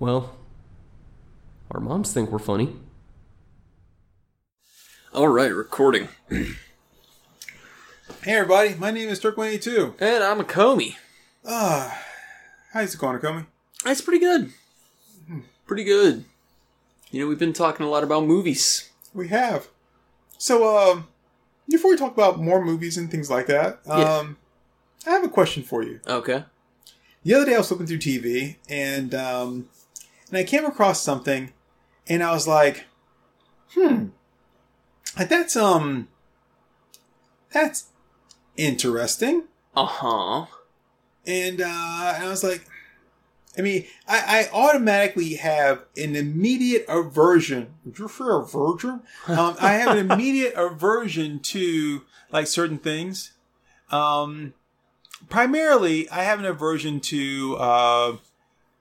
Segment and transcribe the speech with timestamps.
[0.00, 0.34] Well,
[1.70, 2.74] our moms think we're funny.
[5.12, 6.08] All right, recording.
[8.24, 9.94] Hey everybody, my name is Turk182.
[10.00, 10.96] And I'm a Comey.
[11.46, 11.96] Ah,
[12.72, 13.46] how's it going, Comey?
[13.84, 14.50] That's pretty good.
[15.66, 16.24] Pretty good.
[17.12, 18.90] You know, we've been talking a lot about movies.
[19.14, 19.68] We have.
[20.36, 21.06] So, um,
[21.68, 23.94] before we talk about more movies and things like that, Yeah.
[24.18, 24.36] um,
[25.06, 26.00] I have a question for you.
[26.06, 26.44] Okay.
[27.22, 29.68] The other day I was flipping through TV and, um,
[30.30, 31.52] and I came across something
[32.06, 32.86] and I was like,
[33.74, 34.06] hmm,
[35.18, 36.08] like that's, um,
[37.52, 37.88] that's
[38.56, 39.44] interesting.
[39.76, 40.46] Uh huh.
[41.26, 42.66] and uh, and I was like,
[43.56, 47.74] I mean, I, I automatically have an immediate aversion.
[47.84, 49.02] Would you say aversion?
[49.28, 53.32] Um, I have an immediate aversion to like certain things.
[53.90, 54.54] Um,
[55.28, 58.16] primarily, I have an aversion to uh,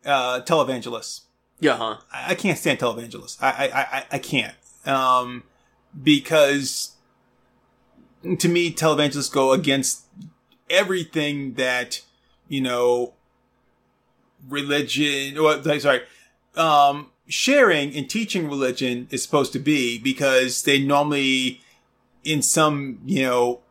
[0.05, 1.21] uh, televangelists.
[1.59, 1.97] Yeah, huh?
[2.11, 3.37] I I can't stand televangelists.
[3.41, 5.43] I I I, I can't um,
[6.01, 6.95] because
[8.39, 10.05] to me, televangelists go against
[10.69, 12.01] everything that
[12.47, 13.13] you know
[14.47, 15.37] religion.
[15.37, 16.01] Or sorry,
[16.55, 21.61] um, sharing and teaching religion is supposed to be because they normally
[22.23, 23.61] in some you know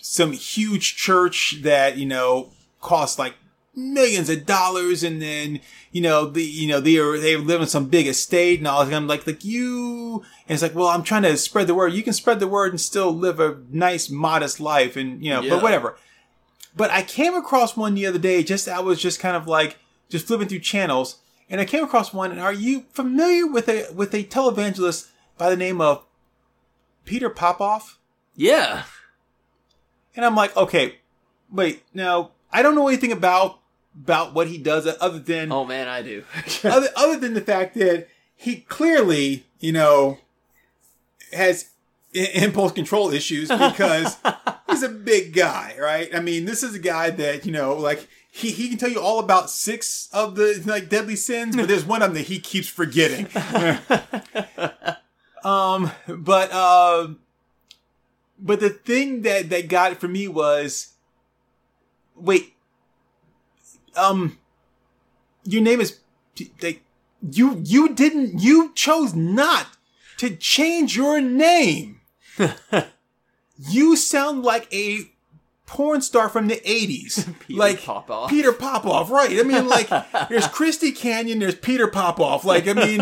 [0.00, 3.34] some huge church that you know costs like
[3.74, 5.60] millions of dollars and then
[5.92, 8.84] you know the you know they are they live in some big estate and all
[8.84, 8.92] that.
[8.94, 12.02] I'm like like you and it's like well I'm trying to spread the word you
[12.02, 15.50] can spread the word and still live a nice modest life and you know Yeah.
[15.50, 15.96] but whatever
[16.76, 19.78] but I came across one the other day just I was just kind of like
[20.08, 23.86] just flipping through channels and I came across one and are you familiar with a
[23.94, 26.04] with a televangelist by the name of
[27.04, 27.98] Peter Popoff
[28.34, 28.82] Yeah.
[30.16, 30.96] and I'm like, okay,
[31.52, 33.59] wait, now I don't know anything about
[33.94, 36.24] about what he does other than Oh man, I do.
[36.64, 40.18] other, other than the fact that he clearly, you know,
[41.32, 41.70] has
[42.14, 44.16] i- impulse control issues because
[44.70, 46.14] he's a big guy, right?
[46.14, 49.00] I mean, this is a guy that you know, like he he can tell you
[49.00, 52.38] all about six of the like deadly sins, but there's one of them that he
[52.38, 53.26] keeps forgetting.
[55.44, 57.08] um, but uh,
[58.38, 60.94] but the thing that that got it for me was,
[62.14, 62.54] wait,
[63.96, 64.38] um,
[65.44, 65.98] your name is
[66.62, 66.82] like
[67.30, 69.66] you you didn't you chose not
[70.18, 72.00] to change your name.
[73.58, 75.10] you sound like a
[75.66, 77.32] porn star from the 80s.
[77.46, 78.30] Peter like Popoff.
[78.30, 79.38] Peter Popoff, right.
[79.38, 79.88] I mean like
[80.28, 82.44] there's Christy Canyon, there's Peter Popoff.
[82.44, 83.00] Like I mean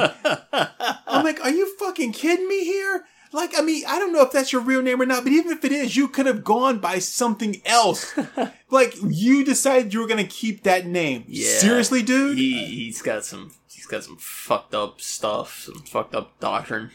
[1.06, 3.04] I'm like are you fucking kidding me here?
[3.32, 5.52] Like I mean I don't know if that's your real name or not, but even
[5.52, 8.16] if it is, you could have gone by something else.
[8.70, 11.24] like you decided you were going to keep that name.
[11.26, 11.58] Yeah.
[11.58, 12.38] Seriously, dude?
[12.38, 16.90] He he's got some he's got some fucked up stuff, some fucked up doctrine.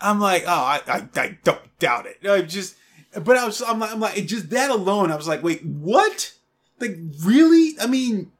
[0.00, 2.18] I'm like, oh, I, I, I don't doubt it.
[2.28, 2.76] I just,
[3.12, 6.34] but I was, I'm like, I'm like, just that alone, I was like, wait, what?
[6.80, 7.74] Like, really?
[7.80, 8.30] I mean,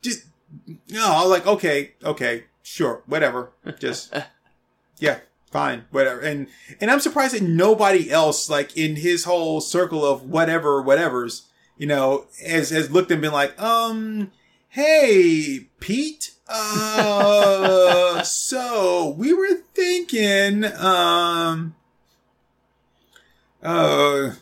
[0.00, 0.26] just,
[0.88, 3.52] no, I was like, okay, okay, sure, whatever.
[3.78, 4.14] Just,
[4.98, 5.18] yeah,
[5.52, 6.20] fine, whatever.
[6.20, 6.48] And,
[6.80, 11.42] and I'm surprised that nobody else, like, in his whole circle of whatever, whatevers,
[11.76, 14.32] you know, has, has looked and been like, um,
[14.70, 21.74] hey, Pete, uh, so we were thinking, um,
[23.62, 24.32] uh,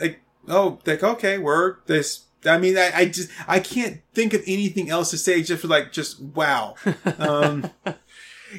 [0.00, 4.42] like, oh, like, okay, word, this, I mean, I, I just, I can't think of
[4.46, 6.74] anything else to say just for like, just wow.
[7.18, 7.70] Um,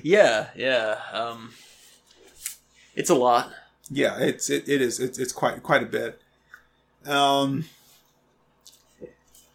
[0.01, 0.99] Yeah, yeah.
[1.11, 1.53] Um
[2.95, 3.51] it's a lot.
[3.89, 6.21] yeah, it's, it, it is, it's, it's quite, quite a bit.
[7.05, 7.65] Um,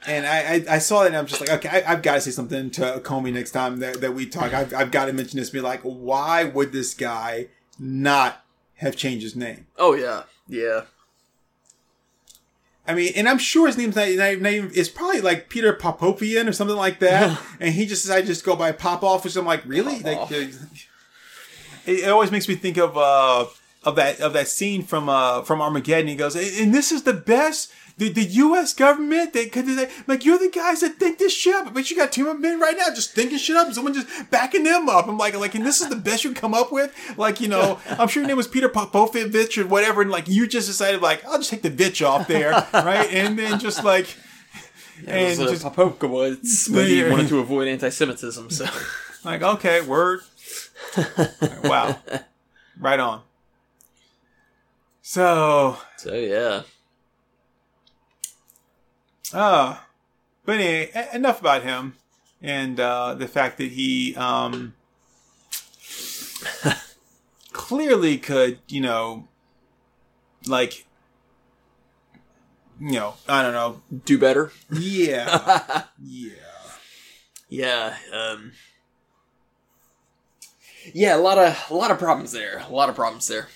[0.07, 2.21] and I, I, I saw it and I'm just like, okay, I, I've got to
[2.21, 4.53] say something to Comey next time that, that we talk.
[4.55, 5.51] I've, I've got to mention this.
[5.51, 7.49] Be like, why would this guy
[7.79, 8.45] not
[8.77, 9.67] have changed his name?
[9.77, 10.25] Oh yeah.
[10.47, 10.83] Yeah.
[12.87, 15.75] I mean, and I'm sure his name's not, not, not even, it's probably like Peter
[15.75, 17.39] Popovian or something like that.
[17.61, 20.01] and he just decided to just go by Popoff, which I'm like, really?
[20.01, 20.31] Like,
[21.89, 23.47] it, it always makes me think of, uh,
[23.85, 26.09] of that, of that scene from, uh, from Armageddon.
[26.09, 28.75] He goes, and this is the best, the, the U.S.
[28.75, 31.75] government, they could, they, like, you're the guys that think this shit up.
[31.75, 34.63] But you got team of men right now just thinking shit up someone just backing
[34.65, 35.09] them up.
[35.09, 36.95] I'm like, like, and this is the best you come up with?
[37.17, 40.03] Like, you know, I'm sure your name was Peter Popovich or whatever.
[40.03, 42.51] And like, you just decided, like, I'll just take the bitch off there.
[42.75, 43.13] right.
[43.13, 44.17] And then just like,
[45.07, 48.51] and it was just Popowitz, but he wanted to avoid anti-Semitism.
[48.51, 48.67] So
[49.25, 50.21] like, okay, word.
[51.65, 51.99] Wow.
[52.79, 53.23] Right on.
[55.03, 56.63] So, so yeah.
[59.33, 59.79] uh,
[60.45, 61.95] but anyway, enough about him.
[62.43, 64.75] and uh, the fact that he um,
[67.53, 69.29] clearly could, you know,
[70.47, 70.87] like,
[72.81, 74.53] you know, I don't know, Do better.
[74.71, 76.31] yeah, yeah,
[77.49, 77.97] Yeah.
[78.13, 78.53] Um,
[80.95, 82.63] yeah, a lot of a lot of problems there.
[82.69, 83.49] A lot of problems there.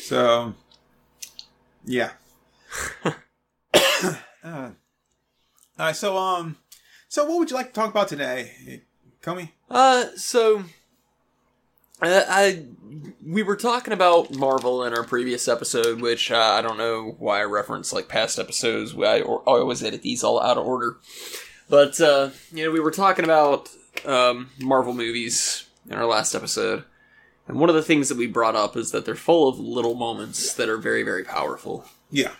[0.00, 0.54] so,
[1.84, 2.10] yeah.
[3.04, 3.12] uh,
[4.42, 4.72] all
[5.78, 6.56] right, so um,
[7.08, 8.82] so what would you like to talk about today,
[9.22, 9.50] Comey?
[9.70, 10.64] Uh, so
[12.02, 12.64] uh, I
[13.24, 17.40] we were talking about Marvel in our previous episode, which uh, I don't know why
[17.40, 18.94] I reference like past episodes.
[18.94, 20.98] I, or, I always edit these all out of order,
[21.70, 23.70] but uh, you know we were talking about
[24.06, 26.84] um, Marvel movies in our last episode,
[27.46, 29.94] and one of the things that we brought up is that they're full of little
[29.94, 31.84] moments that are very very powerful.
[32.10, 32.32] Yeah,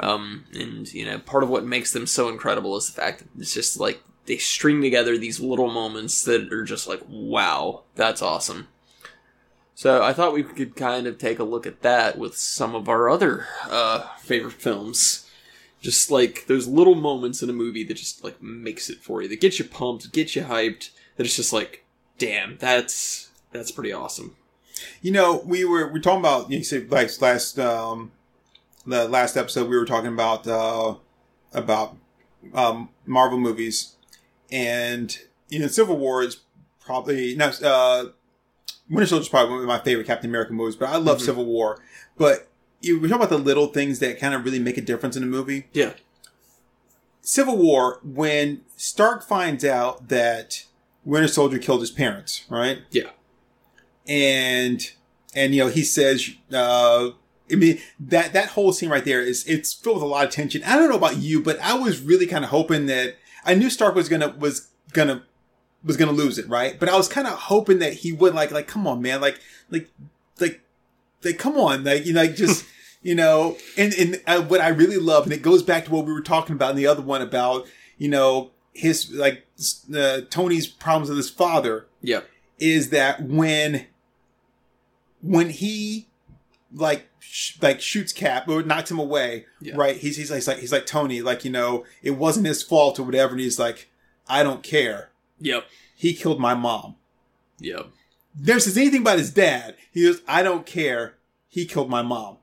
[0.00, 3.28] Um, and you know, part of what makes them so incredible is the fact that
[3.40, 8.22] it's just like they string together these little moments that are just like, wow, that's
[8.22, 8.68] awesome.
[9.74, 12.88] So I thought we could kind of take a look at that with some of
[12.88, 15.28] our other uh, favorite films.
[15.82, 19.28] Just like those little moments in a movie that just like makes it for you,
[19.28, 20.90] that gets you pumped, gets you hyped.
[21.16, 21.84] That it's just like,
[22.18, 24.36] damn, that's that's pretty awesome.
[25.02, 28.12] You know, we were we are talking about you said like last um
[28.86, 30.94] the last episode we were talking about uh
[31.52, 31.96] about
[32.54, 33.96] um Marvel movies
[34.50, 35.18] and
[35.48, 36.38] you know Civil War is
[36.80, 38.06] probably no uh
[38.88, 41.22] Winter Soldier is probably one of my favorite Captain America movies, but I love Mhm.
[41.24, 41.80] Civil War.
[42.16, 42.48] But
[42.82, 45.22] you we talk about the little things that kind of really make a difference in
[45.22, 45.68] a movie.
[45.72, 45.94] Yeah,
[47.22, 50.64] Civil War, when Stark finds out that
[51.04, 52.80] Winter Soldier killed his parents, right?
[52.90, 53.10] Yeah.
[54.06, 54.90] And
[55.34, 57.10] and you know he says, uh,
[57.50, 60.32] I mean that that whole scene right there is it's filled with a lot of
[60.32, 60.62] tension.
[60.64, 63.70] I don't know about you, but I was really kind of hoping that I knew
[63.70, 65.22] Stark was gonna was gonna
[65.84, 66.78] was gonna lose it, right?
[66.78, 69.40] But I was kind of hoping that he would like like come on, man, like
[69.70, 69.88] like
[71.24, 72.66] like come on, like you know, like just.
[73.04, 76.06] You know, and, and uh, what I really love, and it goes back to what
[76.06, 77.66] we were talking about in the other one about,
[77.98, 79.44] you know, his, like,
[79.92, 82.20] uh, Tony's problems with his father yeah,
[82.60, 83.86] is that when,
[85.20, 86.06] when he,
[86.72, 89.74] like, sh- like shoots Cap or knocks him away, Yeah.
[89.76, 89.96] right?
[89.96, 93.00] He's, he's like, he's like, he's like, Tony, like, you know, it wasn't his fault
[93.00, 93.32] or whatever.
[93.32, 93.90] And he's like,
[94.28, 95.10] I don't care.
[95.40, 95.64] yep,
[95.96, 96.94] He killed my mom.
[97.58, 97.88] yep,
[98.38, 99.76] Never says anything about his dad.
[99.92, 101.16] He goes, I don't care.
[101.48, 102.38] He killed my mom.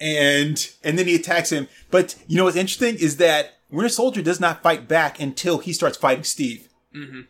[0.00, 1.68] And, and then he attacks him.
[1.90, 5.72] But you know what's interesting is that Winter Soldier does not fight back until he
[5.72, 6.68] starts fighting Steve.
[6.92, 7.22] hmm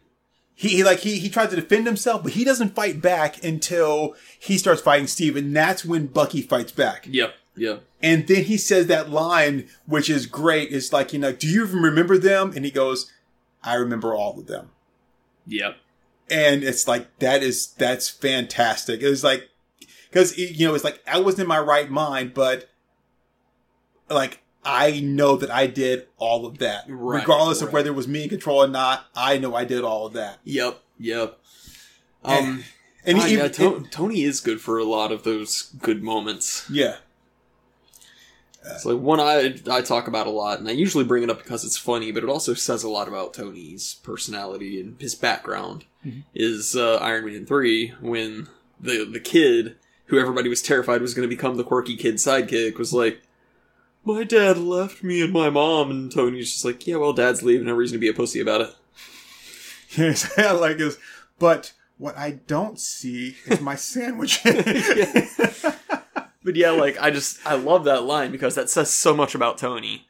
[0.54, 4.14] He, he like, he, he tries to defend himself, but he doesn't fight back until
[4.38, 5.36] he starts fighting Steve.
[5.36, 7.06] And that's when Bucky fights back.
[7.10, 7.84] yep, yep.
[8.02, 10.70] And then he says that line, which is great.
[10.72, 12.52] It's like, you know, do you even remember them?
[12.54, 13.10] And he goes,
[13.62, 14.70] I remember all of them.
[15.46, 15.76] Yep.
[16.30, 19.02] And it's like that is that's fantastic.
[19.02, 19.48] It was like
[20.10, 22.68] because you know it's like I wasn't in my right mind, but
[24.08, 28.08] like I know that I did all of that, Right, regardless of whether it was
[28.08, 29.06] me in control or not.
[29.14, 31.38] I know I did all of that, Yep, yep.
[32.24, 32.64] Um,
[33.04, 36.02] and God, he, yeah, even- To- Tony is good for a lot of those good
[36.02, 36.68] moments.
[36.68, 36.96] yeah,
[38.74, 41.42] It's like one I I talk about a lot, and I usually bring it up
[41.42, 45.84] because it's funny, but it also says a lot about Tony's personality and his background.
[46.04, 46.20] Mm-hmm.
[46.34, 48.48] Is uh, Iron Man three when
[48.80, 52.78] the the kid who everybody was terrified was going to become the quirky kid sidekick
[52.78, 53.22] was like,
[54.04, 57.66] "My dad left me and my mom," and Tony's just like, "Yeah, well, dad's leaving.
[57.66, 58.74] No reason to be a pussy about it."
[59.96, 60.98] yes, I like this.
[61.38, 64.42] But what I don't see is my sandwich.
[66.46, 69.58] But yeah, like I just I love that line because that says so much about
[69.58, 70.06] Tony.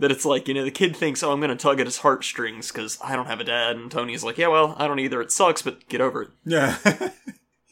[0.00, 2.72] That it's like you know the kid thinks oh I'm gonna tug at his heartstrings
[2.72, 5.30] because I don't have a dad and Tony's like yeah well I don't either it
[5.30, 6.28] sucks but get over it.
[6.44, 6.76] yeah,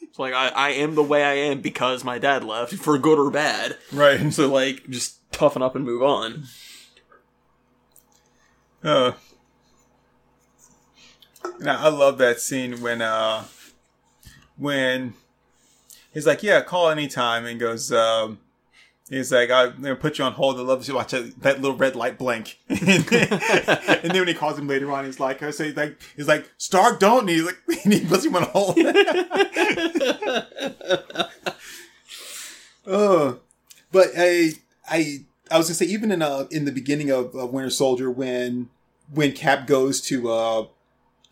[0.01, 3.19] It's like I I am the way I am because my dad left for good
[3.19, 3.77] or bad.
[3.91, 4.17] right.
[4.19, 6.45] And so like just toughen up and move on.
[8.81, 9.11] Uh,
[11.59, 13.43] now I love that scene when uh
[14.57, 15.15] when
[16.15, 18.39] he's like, "Yeah, call anytime," and goes, um,
[19.07, 20.57] "He's like, I'm gonna put you on hold.
[20.57, 24.67] I love to watch that, little red light blink." and, then, when he calls him
[24.67, 27.93] later on, he's like, "I say like he's like Stark, don't," and, he's like, and
[27.93, 28.79] he puts him on hold.
[32.87, 33.39] Oh,
[33.91, 34.51] but I,
[34.87, 38.11] I, I was gonna say even in uh in the beginning of uh, Winter Soldier
[38.11, 38.69] when
[39.11, 40.65] when Cap goes to uh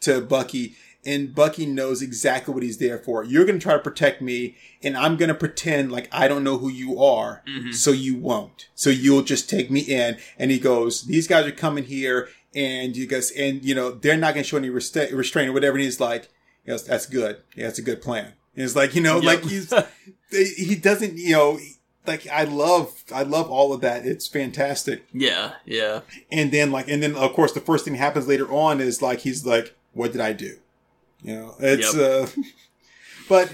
[0.02, 0.76] to Bucky
[1.06, 3.24] and Bucky knows exactly what he's there for.
[3.24, 6.70] You're gonna try to protect me, and I'm gonna pretend like I don't know who
[6.70, 7.74] you are, Mhm.
[7.74, 8.68] so you won't.
[8.76, 10.18] So you'll just take me in.
[10.38, 14.16] And he goes, "These guys are coming here." and you guys, and you know, they're
[14.16, 15.76] not going to show any resta- restraint or whatever.
[15.76, 16.30] And he's like,
[16.68, 17.38] yes, that's good.
[17.56, 18.34] Yeah, that's a good plan.
[18.56, 19.24] And it's like, you know, Yep.
[19.24, 19.74] like he's,
[20.32, 21.60] he doesn't, you know,
[22.06, 24.06] like I love, I love all of that.
[24.06, 25.04] It's fantastic.
[25.12, 26.02] Yeah, yeah.
[26.32, 29.22] And then like, and then of course the first thing happens later on is like,
[29.22, 30.58] he's like, what did I do?
[31.24, 32.28] You know, it's, uh,
[33.30, 33.54] but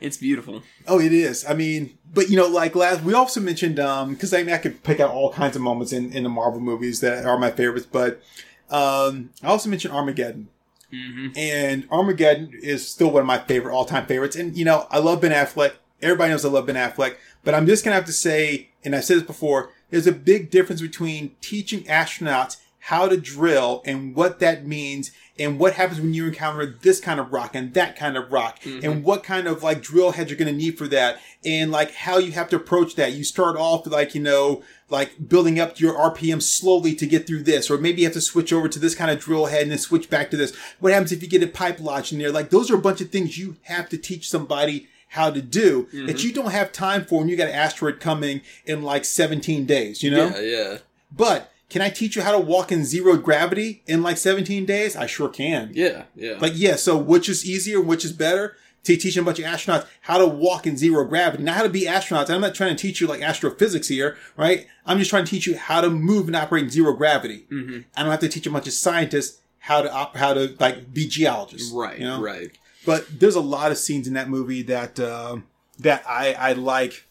[0.00, 0.62] It's beautiful.
[0.86, 1.44] Oh, it is.
[1.46, 4.58] I mean, but you know, like last, we also mentioned, um, cause I mean, I
[4.58, 7.50] could pick out all kinds of moments in, in the Marvel movies that are my
[7.50, 8.22] favorites, but,
[8.70, 10.48] um, I also mentioned Armageddon.
[10.90, 14.36] hmm And Armageddon is still one of my favorite, all time favorites.
[14.36, 15.74] And, you know, I love Ben Affleck.
[16.00, 19.04] Everybody knows I love Ben Affleck, but I'm just gonna have to say, and I've
[19.04, 24.38] said this before, there's a big difference between teaching astronauts how to drill and what
[24.38, 28.16] that means and what happens when you encounter this kind of rock and that kind
[28.16, 29.02] of rock and mm-hmm.
[29.02, 32.18] what kind of like drill heads you're going to need for that and like how
[32.18, 33.14] you have to approach that.
[33.14, 37.44] You start off like, you know, like building up your RPM slowly to get through
[37.44, 39.70] this, or maybe you have to switch over to this kind of drill head and
[39.70, 40.54] then switch back to this.
[40.78, 42.30] What happens if you get a pipe lodged in there?
[42.30, 45.88] Like those are a bunch of things you have to teach somebody how to do
[45.90, 46.18] that mm-hmm.
[46.18, 50.02] you don't have time for when you got an asteroid coming in like 17 days,
[50.02, 50.28] you know?
[50.28, 50.78] Yeah, yeah.
[51.10, 54.96] But can I teach you how to walk in zero gravity in like 17 days?
[54.96, 55.70] I sure can.
[55.72, 56.36] Yeah, yeah.
[56.40, 58.56] Like, yeah, so which is easier, which is better?
[58.84, 61.68] To teaching a bunch of astronauts how to walk in zero gravity, not how to
[61.68, 62.30] be astronauts.
[62.30, 64.66] I'm not trying to teach you like astrophysics here, right?
[64.86, 67.44] I'm just trying to teach you how to move and operate in zero gravity.
[67.52, 67.84] Mhm.
[67.94, 70.94] I don't have to teach a bunch of scientists how to op- how to like
[70.94, 72.22] be geologists, right, You know?
[72.22, 72.50] right.
[72.86, 75.36] But there's a lot of scenes in that movie that uh,
[75.80, 77.04] that I I like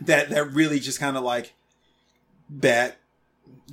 [0.00, 1.52] that that really just kind of like
[2.48, 2.96] that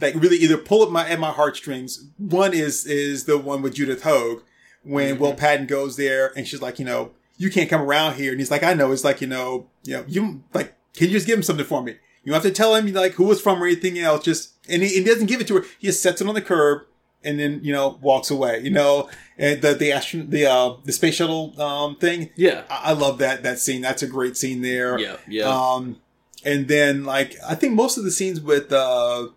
[0.02, 2.06] like really either pull at my at my heartstrings.
[2.18, 4.44] One is is the one with Judith Hoag
[4.84, 8.32] when Will Patton goes there and she's like, you know, you can't come around here,
[8.32, 8.92] and he's like, I know.
[8.92, 11.82] It's like, you know, you know, you like, can you just give him something for
[11.82, 11.96] me?
[12.24, 14.24] You don't have to tell him like who was from or anything else.
[14.24, 15.66] Just and he, he doesn't give it to her.
[15.80, 16.84] He just sets it on the curb
[17.24, 18.62] and then you know walks away.
[18.62, 22.30] You know, and the the astron- the uh the space shuttle um thing.
[22.36, 23.82] Yeah, I, I love that that scene.
[23.82, 24.98] That's a great scene there.
[25.00, 25.44] yeah, yeah.
[25.46, 25.98] Um,
[26.44, 29.28] and then like I think most of the scenes with uh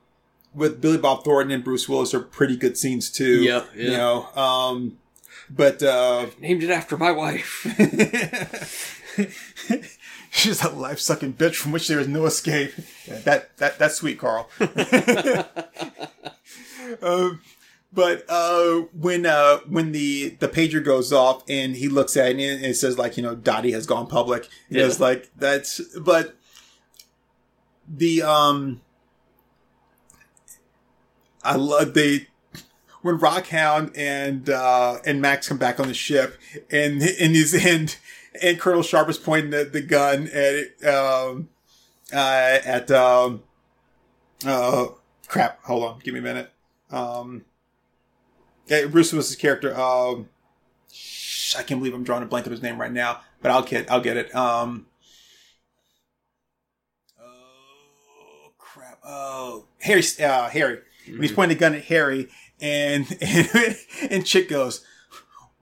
[0.55, 3.43] with Billy Bob Thornton and Bruce Willis are pretty good scenes too.
[3.43, 4.99] Yeah, You know, um,
[5.51, 7.67] but uh, Named it after my wife.
[10.31, 12.73] she's a life sucking bitch from which there is no escape.
[13.07, 14.49] Yeah, that that that's sweet, Carl.
[17.03, 17.41] um,
[17.93, 22.41] but uh, when uh, when the the pager goes off and he looks at it
[22.41, 24.49] and it says like you know Dottie has gone public.
[24.69, 24.87] Yeah.
[24.87, 26.37] It's like that's but
[27.89, 28.83] the um
[31.49, 32.27] I love the
[33.01, 36.39] when Rockhound and uh and Max come back on the ship
[36.71, 37.97] and and he's and
[38.43, 41.49] and Colonel Sharp is pointing the, the gun at um
[42.13, 43.43] uh at um
[44.45, 44.89] uh
[45.27, 46.53] crap hold on give me a minute.
[46.91, 47.47] Um
[48.67, 50.29] yeah, Bruce Willis's character um
[51.57, 53.91] I can't believe I'm drawing a blank of his name right now but I'll get
[53.91, 54.35] I'll get it.
[54.35, 54.85] Um
[57.19, 60.81] oh crap oh Harry uh Harry
[61.21, 62.29] he's pointing a gun at Harry,
[62.61, 63.77] and and,
[64.11, 64.85] and Chick goes,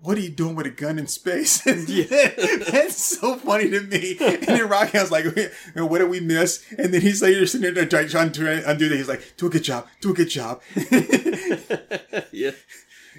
[0.01, 2.33] "What are you doing with a gun in space?" And yeah,
[2.71, 4.17] that's so funny to me.
[4.21, 5.27] And then Rockhound's like,
[5.75, 8.89] "What did we miss?" And then he's like, "You're sitting there trying, trying to undo
[8.89, 10.63] that." He's like, "Do a good job, do a good job."
[12.33, 12.53] yeah.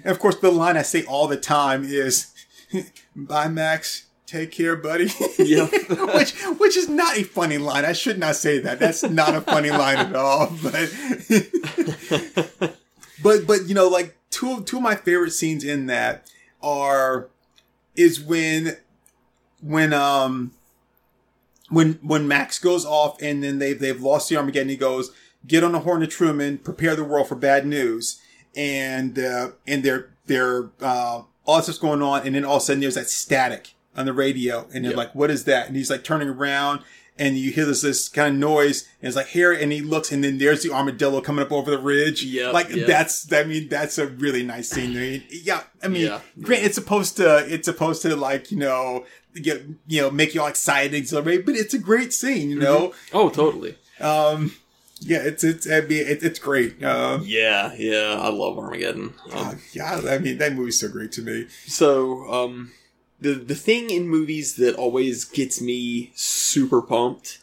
[0.02, 2.32] and of course, the line I say all the time is,
[3.14, 5.10] "Bye, Max." Take care, buddy.
[5.38, 5.64] Yeah.
[6.14, 7.86] which which is not a funny line.
[7.86, 8.78] I should not say that.
[8.78, 10.52] That's not a funny line at all.
[10.62, 10.92] But
[13.22, 16.30] but but you know, like two of two of my favorite scenes in that
[16.62, 17.30] are
[17.96, 18.76] is when
[19.62, 20.52] when um
[21.70, 24.66] when when Max goes off and then they've they've lost the Armadillo.
[24.66, 25.10] He goes,
[25.46, 28.20] "Get on the horn of Truman, prepare the world for bad news,"
[28.54, 32.62] and uh, and they're they're uh, all this stuff's going on, and then all of
[32.62, 34.96] a sudden there's that static on the radio, and they're Yep.
[34.96, 36.80] like, "What is that?" And he's like turning around.
[37.20, 40.12] And you hear this this kind of noise, and it's like here and he looks,
[40.12, 42.22] and then there's the armadillo coming up over the ridge.
[42.22, 42.50] Yeah.
[42.52, 42.86] like yep.
[42.86, 44.92] that's I mean that's a really nice scene.
[44.92, 48.58] I mean, yeah, I mean, Yeah, Grant, it's supposed to it's supposed to like you
[48.58, 52.50] know get you know make you all excited and exhilarate, but it's a great scene,
[52.50, 52.94] you know.
[53.12, 53.74] Oh, totally.
[53.98, 54.52] Um,
[55.00, 56.84] yeah, it's it's I mean it's great.
[56.84, 58.16] Um, Yeah, yeah.
[58.20, 59.14] I love Armageddon.
[59.32, 61.46] Um, uh, yeah, I mean that movie's so great to me.
[61.66, 62.70] So, um,
[63.20, 67.38] the the thing in movies that always gets me super pumped,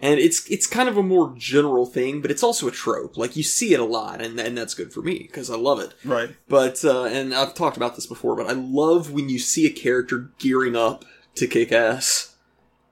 [0.00, 3.16] and it's it's kind of a more general thing, but it's also a trope.
[3.16, 5.80] Like you see it a lot, and and that's good for me because I love
[5.80, 5.94] it.
[6.04, 6.34] Right.
[6.48, 9.70] But uh, and I've talked about this before, but I love when you see a
[9.70, 11.04] character gearing up
[11.36, 12.34] to kick ass.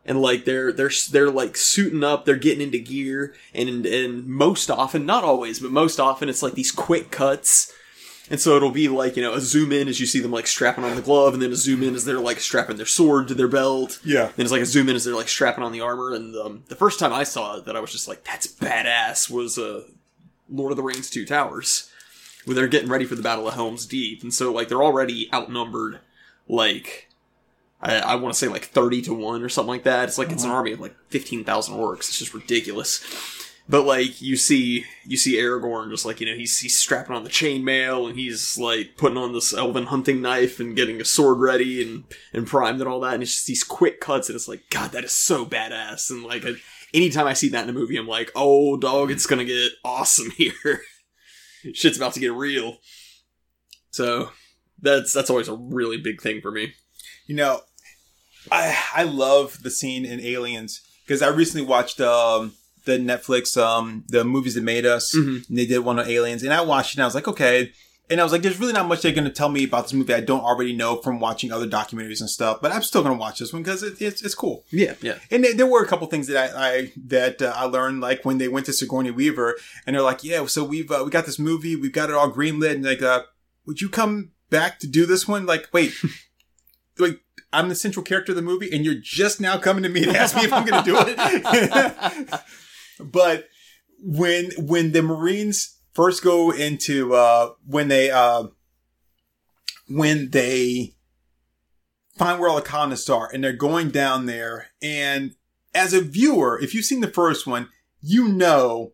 [0.05, 4.71] and like they're they're they're like suiting up, they're getting into gear, and and most
[4.71, 7.73] often, not always, but most often, it's like these quick cuts.
[8.31, 10.47] And so it'll be like, you know, a zoom in as you see them like
[10.47, 13.29] strapping on the glove, and then a zoom in as they're like strapping their sword
[13.29, 14.01] to their belt.
[14.03, 14.31] Yeah.
[14.35, 16.15] Then it's like a zoom in as they're like strapping on the armor.
[16.15, 19.31] And um, the first time I saw it that I was just like, that's badass
[19.31, 19.83] was uh,
[20.49, 21.91] Lord of the Rings Two Towers,
[22.47, 24.23] where they're getting ready for the Battle of Helm's Deep.
[24.23, 26.01] And so like they're already outnumbered,
[26.49, 27.09] like,
[27.83, 30.09] I, I want to say like 30 to 1 or something like that.
[30.09, 31.99] It's like it's an army of like 15,000 orcs.
[31.99, 33.05] It's just ridiculous.
[33.67, 37.25] But like you see, you see Aragorn just like you know he's he's strapping on
[37.25, 41.39] the chainmail and he's like putting on this elven hunting knife and getting a sword
[41.39, 42.05] ready and
[42.35, 43.15] and primed and all that.
[43.15, 46.11] And it's just these quick cuts and it's like God that is so badass.
[46.11, 46.45] And like
[46.93, 50.31] anytime I see that in a movie I'm like oh dog it's gonna get awesome
[50.37, 50.83] here.
[51.73, 52.77] Shit's about to get real.
[53.93, 54.31] So
[54.83, 56.75] that's that's always a really big thing for me.
[57.27, 57.61] You know,
[58.53, 62.53] I I love the scene in Aliens because I recently watched um
[62.85, 65.15] the Netflix um the movies that made us.
[65.15, 65.49] Mhm.
[65.49, 66.97] And they did one on aliens, and I watched it.
[66.99, 67.73] and I was like, okay.
[68.11, 69.95] And I was like, there's really not much they're going to tell me about this
[69.95, 72.59] movie I don't already know from watching other documentaries and stuff.
[72.61, 74.67] But I'm still going to watch this one because it, it's it's cool.
[74.71, 77.65] yeah yeah And there, there were a couple things that I, I that uh, I
[77.65, 81.01] learned, like when they went to Sigourney Weaver, and they're like, "Yeah, so we've uh,
[81.03, 83.23] we got this movie, we've got it all greenlit, and like, uh,
[83.65, 85.95] would you come back to do this one?" Like, wait,
[86.99, 87.21] like
[87.55, 90.11] I'm the central character of the movie, and you're just now coming to me to
[90.15, 92.31] ask me if I'm going to do it.
[93.01, 93.49] but
[93.99, 98.45] when when the Marines first go into uh, when they uh,
[99.89, 100.95] when they
[102.17, 105.35] find where all the colonists are and they're going down there and
[105.75, 107.69] as a viewer if you've seen the first one
[108.01, 108.93] you know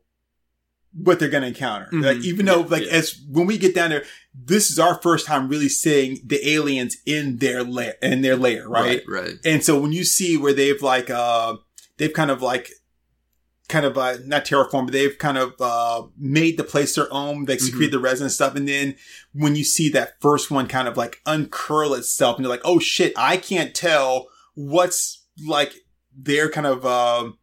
[0.92, 2.02] what they're going to encounter Mhm.
[2.04, 2.92] like even though Yeah, like yeah.
[2.92, 4.04] as when we get down there
[4.34, 8.66] this is our first time really seeing the aliens in their lair in their lair
[8.68, 9.02] right?
[9.06, 11.56] right right and so when you see where they've like uh
[11.98, 12.70] they've kind of like
[13.70, 17.44] kind of uh not terraformed but they've kind of uh made the place their own
[17.44, 18.94] they secrete the resin and stuff and then
[19.32, 22.78] when you see that first one kind of like uncurl itself and you're like oh
[22.78, 25.72] shit i can't tell what's like
[26.14, 27.38] their kind of um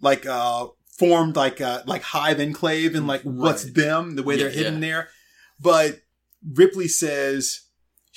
[0.00, 0.66] like uh
[0.98, 3.74] formed like uh like hive enclave and like what's Right.
[3.74, 4.80] them the way they're hidden yeah.
[4.80, 5.08] there
[5.60, 6.00] but
[6.54, 7.66] ripley says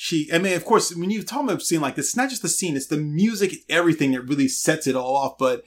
[0.02, 2.30] she, I mean, of course, when you talk about a scene like this, it's not
[2.30, 5.38] just the scene, it's the music, everything that really sets it all off.
[5.38, 5.66] But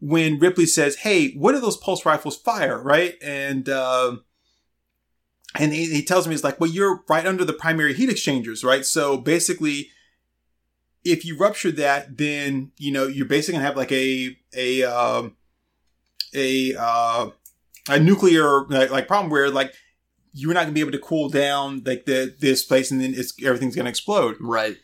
[0.00, 2.80] when Ripley says, Hey, what do those pulse rifles fire?
[2.80, 3.14] Right.
[3.22, 4.24] And, um,
[5.56, 8.64] and he, he tells me, he's like, well, you're right under the primary heat exchangers,
[8.64, 8.84] right?
[8.84, 9.90] So basically,
[11.04, 15.36] if you rupture that, then, you know, you're basically gonna have like a, a, um,
[16.34, 17.30] a, uh,
[17.88, 19.74] a nuclear like, like problem where like
[20.32, 23.34] you're not gonna be able to cool down like the this place and then it's
[23.42, 24.36] everything's gonna explode.
[24.40, 24.76] right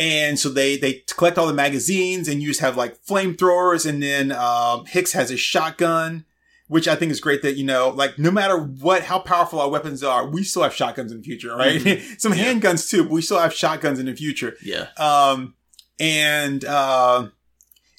[0.00, 4.02] And so they they collect all the magazines and you just have like flamethrowers and
[4.02, 6.24] then um, Hicks has a shotgun,
[6.68, 9.68] which I think is great that you know like no matter what how powerful our
[9.68, 12.00] weapons are, we still have shotguns in the future, right?
[12.18, 12.44] Some Yeah.
[12.54, 14.56] handguns too, but we still have shotguns in the future.
[14.62, 15.54] yeah Um,
[15.98, 17.28] and uh,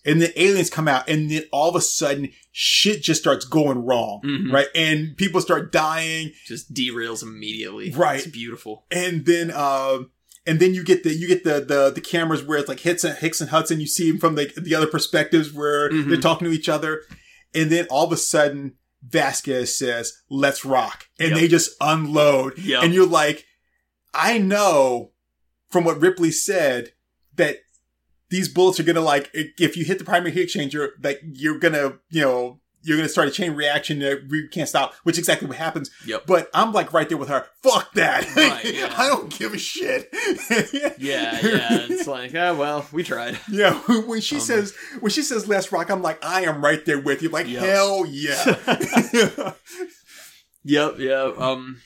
[0.03, 3.85] and the aliens come out, and then all of a sudden, shit just starts going
[3.85, 4.51] wrong, Mhm.
[4.51, 4.67] right?
[4.73, 8.21] And people start dying, just derails immediately Right.
[8.21, 10.09] it's beautiful and then um,
[10.45, 13.03] and then you get the you get the the the cameras where it's like Hicks
[13.03, 13.79] and Hicks and Hudson.
[13.79, 16.07] You see them from the the other perspectives where Mhm.
[16.07, 17.03] they're talking to each other,
[17.53, 18.73] and then all of a sudden,
[19.07, 21.39] Vasquez says, "Let's rock," and Yep.
[21.39, 22.83] they just unload, Yep.
[22.83, 23.45] and you're like,
[24.13, 25.11] I know
[25.69, 26.93] from what Ripley said
[27.35, 27.59] that
[28.29, 31.99] these bullets are gonna like if you hit the primary heat exchanger, that you're gonna
[32.09, 35.47] you know you're gonna start a chain reaction that we can't stop, which is exactly
[35.47, 35.91] what happens.
[36.05, 36.23] Yep.
[36.27, 37.45] But I'm like right there with her.
[37.63, 38.25] Fuck that.
[38.35, 38.93] Right, yeah.
[38.97, 40.09] I don't give a shit.
[40.97, 43.73] yeah yeah it's like oh well we tried Yeah,
[44.05, 46.99] when she Um, says when she says "Let's rock," I'm like, I am right there
[46.99, 47.29] with you.
[47.29, 47.63] Like, Yep.
[47.63, 49.53] hell yeah.
[50.63, 51.31] Yep, yeah.
[51.37, 51.81] Um,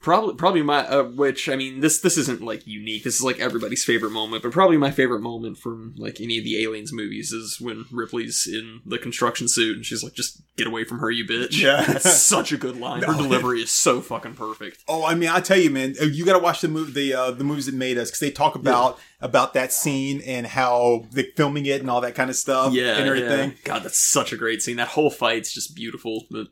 [0.00, 3.04] probably, probably my uh, which I mean, this this isn't like unique.
[3.04, 6.44] This is like everybody's favorite moment, but probably my favorite moment from like any of
[6.44, 10.66] the Aliens movies is when Ripley's in the construction suit and she's like, "Just get
[10.66, 11.82] away from her, you bitch." Yeah.
[11.86, 13.02] that's such a good line.
[13.02, 13.22] Her No.
[13.22, 14.84] delivery is so fucking perfect.
[14.88, 17.30] oh, I mean, I tell you, man, you got to watch the movie, the uh,
[17.32, 21.24] the movies that made us, because they talk about about that scene and how they
[21.36, 22.72] filming it and all that kind of stuff.
[22.72, 23.50] Yeah, and everything.
[23.50, 23.56] yeah.
[23.64, 24.76] God, that's such a great scene.
[24.76, 26.26] That whole fight's just beautiful.
[26.30, 26.46] But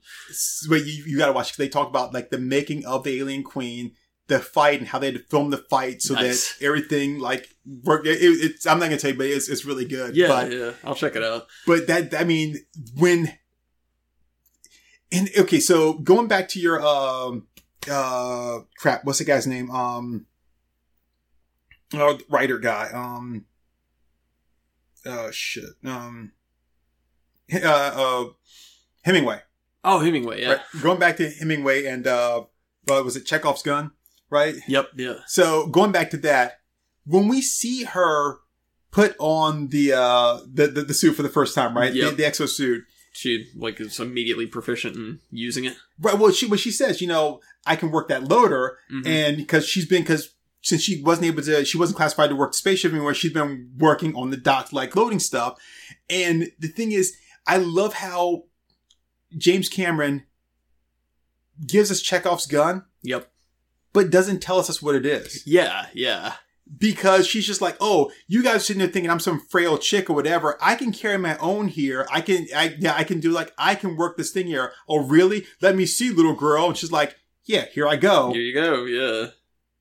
[0.69, 3.19] But you, you got to watch because they talk about like the making of the
[3.21, 3.93] Alien Queen,
[4.27, 6.57] the fight, and how they had to film the fight so Nice.
[6.59, 7.49] that everything like
[7.85, 8.09] worked.
[8.09, 10.17] It, it's I'm not gonna tell you, but it's it's really good.
[10.17, 11.47] yeah, but, yeah, I'll check it out.
[11.69, 12.57] but that I mean
[12.97, 13.33] when
[15.13, 17.47] and okay, so going back to your um
[17.89, 19.71] uh crap, what's the guy's name?
[19.71, 20.27] Um,
[21.95, 22.91] oh, writer guy.
[22.93, 23.45] Um,
[25.05, 26.33] uh, shit, um,
[27.53, 28.25] uh, uh,
[29.05, 29.41] Hemingway.
[29.85, 30.49] Oh, Hemingway, yeah.
[30.53, 30.61] Right?
[30.83, 32.45] Going back to Hemingway and uh,
[32.91, 33.93] uh, was it Chekhov's gun?
[34.31, 34.57] Right.
[34.67, 35.15] Yep, yeah.
[35.27, 36.59] So going back to that,
[37.07, 38.39] when we see her
[38.91, 41.93] put on the uh the the, the suit for the first time, right?
[41.95, 42.11] Yep.
[42.11, 42.85] The, the exo suit.
[43.13, 45.75] She like is immediately proficient in using it.
[45.99, 46.19] Right.
[46.19, 49.07] Well, she what she says, you know, I can work that loader, Mhm.
[49.07, 50.35] and because she's been because
[50.67, 53.15] since she wasn't able to, she wasn't classified to work the spaceship anymore.
[53.15, 55.59] She's been working on the dock, like loading stuff.
[56.11, 58.45] And the thing is, I love how
[59.39, 60.25] James Cameron
[61.65, 63.31] gives us Chekhov's gun, Yep.
[63.93, 65.45] but doesn't tell us what it is.
[65.47, 66.35] Yeah, yeah.
[66.79, 70.15] because she's just like, oh, you guys sitting there thinking I'm some frail chick or
[70.15, 70.59] whatever.
[70.61, 72.09] I can carry my own here.
[72.11, 74.73] I can, I, yeah, I can do like, I can work this thing here.
[74.89, 75.47] Oh, really?
[75.61, 76.67] Let me see, little girl.
[76.67, 78.33] And she's like, yeah, here I go.
[78.33, 79.29] Here you go, yeah.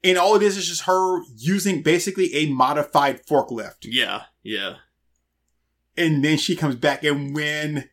[0.04, 3.78] And all it is is just her using basically a modified forklift.
[3.84, 4.76] Yeah, yeah.
[5.98, 7.90] And then she comes back and when,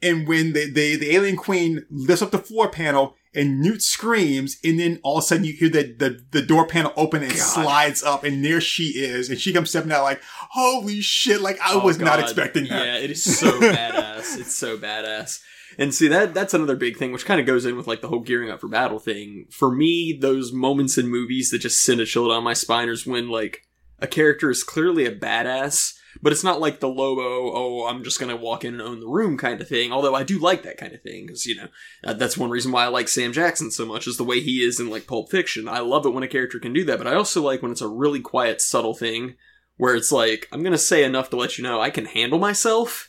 [0.00, 4.58] and when the, the, the alien queen lifts up the floor panel and Newt screams,
[4.62, 7.32] and then all of a sudden you hear the, the, the door panel open and
[7.32, 7.38] God.
[7.40, 11.58] slides up, and there she is, and she comes stepping out like, holy shit, like
[11.60, 12.86] I Oh, was not expecting that.
[12.86, 14.38] Yeah, it is so badass.
[14.38, 15.40] It's so badass.
[15.78, 18.08] And see that that's another big thing, which kind of goes in with like the
[18.08, 19.46] whole gearing up for battle thing.
[19.50, 23.06] For me, those moments in movies that just send a chill down my spine is
[23.06, 23.66] when like
[24.00, 28.20] a character is clearly a badass, but it's not like the Lobo, oh, I'm just
[28.20, 29.92] gonna walk in and own the room kind of thing.
[29.92, 31.68] Although I do like that kind of thing because you know
[32.04, 34.58] uh, that's one reason why I like Sam Jackson so much is the way he
[34.58, 35.68] is in like Pulp Fiction.
[35.68, 37.80] I love it when a character can do that, but I also like when it's
[37.80, 39.34] a really quiet, subtle thing
[39.76, 43.08] where it's like I'm gonna say enough to let you know I can handle myself,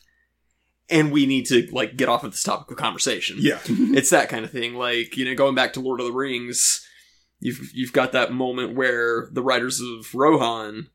[0.89, 3.37] and we need to like get off of this topic of conversation.
[3.39, 3.59] Yeah.
[3.67, 4.75] it's that kind of thing.
[4.75, 6.85] Like you know, going back to Lord of the Rings,
[7.39, 10.89] you've you've got that moment where the Riders of Rohan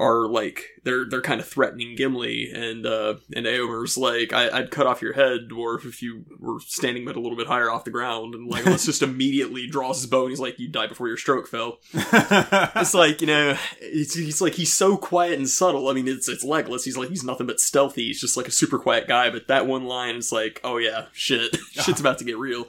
[0.00, 4.70] are like they're they're kind of threatening Gimli, and uh and Eomer's like I, I'd
[4.70, 7.84] cut off your head, dwarf, if you were standing but a little bit higher off
[7.84, 10.86] the ground, and like let's just immediately draws his bow, and he's like, you die
[10.86, 11.78] before your stroke fell.
[12.80, 15.88] It's like you know, it's, he's like he's so quiet and subtle.
[15.88, 16.84] I mean, it's it's Legolas.
[16.84, 18.06] He's like he's nothing but stealthy.
[18.06, 19.28] He's just like a super quiet guy.
[19.30, 22.66] But that one line is like, oh yeah, shit, shit's about to get real.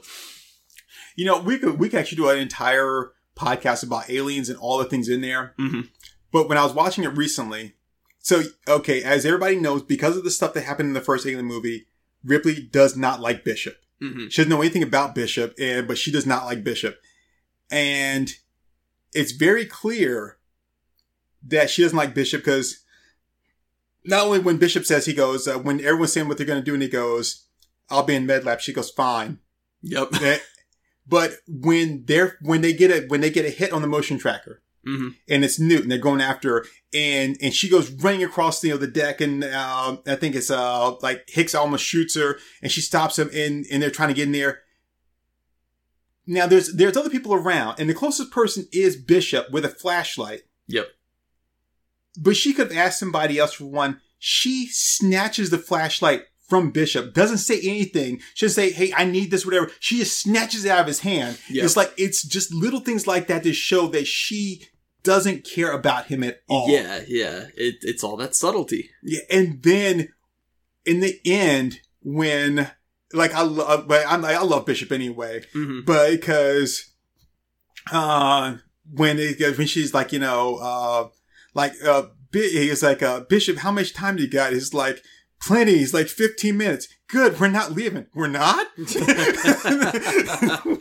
[1.16, 4.76] you know, we could, we could actually do an entire podcast about aliens and all
[4.78, 5.54] the things in there.
[5.58, 5.88] Mhm.
[6.32, 7.74] But when I was watching it recently,
[8.18, 11.44] so, okay, as everybody knows, because of the stuff that happened in the first Alien
[11.44, 11.86] movie,
[12.24, 13.76] Ripley does not like Bishop.
[14.00, 17.00] hmm She doesn't know anything about Bishop, and but she does not like Bishop.
[17.70, 18.32] And
[19.12, 20.38] it's very clear
[21.46, 22.84] that she doesn't like Bishop because
[24.04, 26.64] not only when Bishop says he goes, uh, when everyone's saying what they're going to
[26.64, 27.46] do and he goes,
[27.90, 29.38] I'll be in med lab, she goes, fine.
[29.82, 30.08] Yep.
[30.22, 30.38] Eh,
[31.06, 34.18] but when they're, when they get a, when they get a hit on the motion
[34.18, 38.62] tracker hmm and it's Newton, they're going after her and, and she goes running across,
[38.64, 42.38] you know, the deck and, uh, I think it's, uh, like Hicks almost shoots her
[42.62, 44.60] and she stops him and, and they're trying to get in there.
[46.26, 50.42] Now there's, there's other people around and the closest person is Bishop with a flashlight,
[50.68, 50.88] Yep.
[52.18, 54.00] but she could have asked somebody else for one.
[54.18, 58.20] She snatches the flashlight from Bishop, doesn't say anything.
[58.34, 59.70] She doesn't say, Hey, I need this, whatever.
[59.80, 61.38] She just snatches it out of his hand.
[61.48, 61.64] Yeah.
[61.64, 64.62] It's like, it's just little things like that to show that she
[65.02, 66.68] doesn't care about him at all.
[66.68, 67.46] Yeah, yeah.
[67.56, 68.90] It, it's all that subtlety.
[69.02, 70.08] Yeah, and then
[70.84, 72.70] in the end, when
[73.12, 76.92] like I love, but I'm I love Bishop anyway, hmm but because
[77.90, 78.56] uh
[78.90, 81.08] when it when she's like you know uh
[81.54, 84.52] like uh he's like uh Bishop, how much time do you got?
[84.52, 85.02] He's like
[85.42, 85.78] plenty.
[85.78, 86.88] He's like fifteen minutes.
[87.12, 88.06] Good, we're not leaving.
[88.14, 88.66] We're not.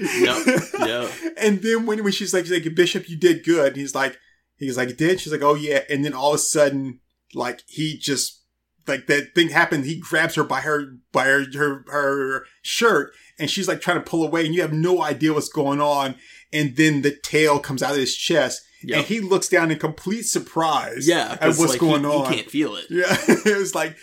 [0.00, 0.46] Yep,
[0.78, 1.10] yep.
[1.36, 3.68] And then when when she's like, she's like Bishop, you did good.
[3.68, 4.18] And he's like,
[4.56, 5.20] he's like, did.
[5.20, 5.80] She's like, oh yeah.
[5.90, 7.00] And then all of a sudden,
[7.34, 8.42] like he just
[8.86, 9.84] like that thing happened.
[9.84, 14.10] He grabs her by her by her her, her shirt, and she's like trying to
[14.10, 16.16] pull away, and you have no idea what's going on.
[16.52, 18.98] And then the tail comes out of his chest, Yep.
[18.98, 21.06] and he looks down in complete surprise.
[21.06, 22.30] Yeah, at what's like, going he, on.
[22.32, 22.86] He can't feel it.
[22.88, 23.96] Yeah, it was like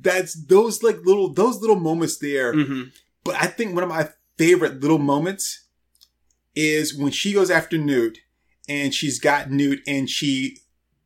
[0.00, 2.52] that's those like little those little moments there.
[2.52, 2.82] hmm
[3.24, 5.64] But I think one of my favorite little moments
[6.54, 8.18] is when she goes after Newt
[8.68, 10.58] and she's got Newt and she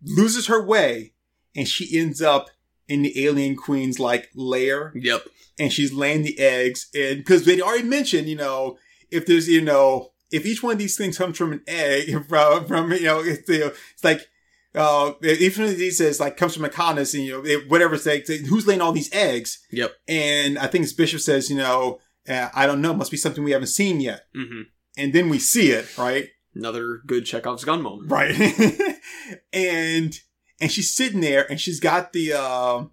[0.03, 1.13] loses her way
[1.57, 2.51] and she ends up
[2.87, 5.23] in the alien queen's like lair Yep.
[5.59, 8.79] and she's laying the eggs and because they already mentioned, you know,
[9.11, 12.67] if there's, you know, if each one of these things comes from an egg from,
[12.67, 14.29] from you know, it's, you know, it's like,
[14.75, 17.69] uh, each one of these is like comes from a colonist and, you know, it,
[17.69, 19.65] whatever it's like, who's laying all these eggs?
[19.71, 19.93] Yep.
[20.07, 23.53] And I think bishop says, you know, uh, I don't know, must be something we
[23.53, 24.27] haven't seen yet.
[24.35, 24.63] hmm
[24.97, 26.29] And then we see it, right?
[26.55, 28.11] Another good Chekhov's gun moment.
[28.11, 28.35] Right.
[29.53, 30.19] and
[30.61, 32.85] and she's sitting there, and she's got the uh,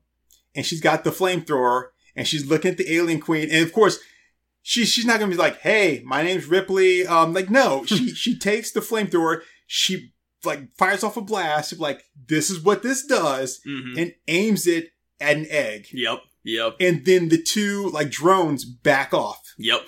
[0.54, 4.00] and she's got the flamethrower, and she's looking at the alien queen, and of course.
[4.68, 7.06] She, she's not gonna be like, hey, my name's Ripley.
[7.06, 10.12] Um, like, no, she, she takes the flamethrower, she
[10.44, 13.96] like fires off a blast, like, this is what this does, Mhm.
[14.02, 15.88] and aims it at an egg.
[15.94, 16.20] Yep.
[16.44, 16.78] Yep.
[16.80, 19.54] And then the two like drones back off.
[19.60, 19.82] Yep.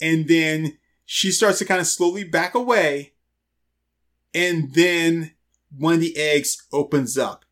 [0.00, 3.12] And then she starts to kind of slowly back away.
[4.34, 5.32] And then
[5.76, 7.44] one of the eggs opens up.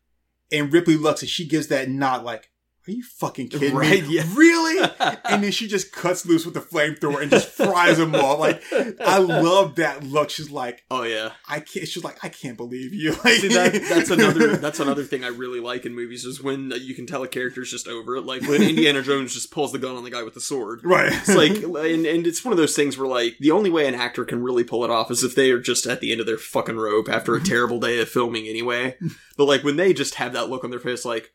[0.51, 2.49] And Ripley looks and she gives that nod like,
[2.87, 4.15] are you fucking kidding Right, me?
[4.15, 4.23] yeah.
[4.35, 4.89] Really?
[5.25, 8.39] and then she just cuts loose with the flamethrower and just fries them all.
[8.39, 8.61] Like,
[8.99, 10.29] I love that look.
[10.29, 11.31] She's like, Oh yeah.
[11.49, 13.15] I can't, she's like, I can't believe you.
[13.25, 16.71] Like, See that that's another that's another thing I really like in movies is when
[16.79, 18.25] you can tell a character's just over it.
[18.25, 20.81] Like when Indiana Jones just pulls the gun on the guy with the sword.
[20.83, 21.11] right.
[21.11, 23.95] It's like and, and it's one of those things where like the only way an
[23.95, 26.27] actor can really pull it off is if they are just at the end of
[26.27, 28.95] their fucking rope after a terrible day of filming anyway.
[29.37, 31.31] But like when they just have that look on their face like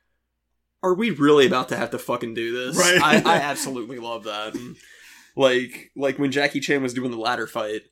[0.83, 2.77] are we really about to have to fucking do this?
[2.77, 3.01] Right.
[3.27, 4.55] I, I absolutely love that.
[4.55, 4.77] And,
[5.37, 7.83] like like when Jackie Chan was doing the ladder fight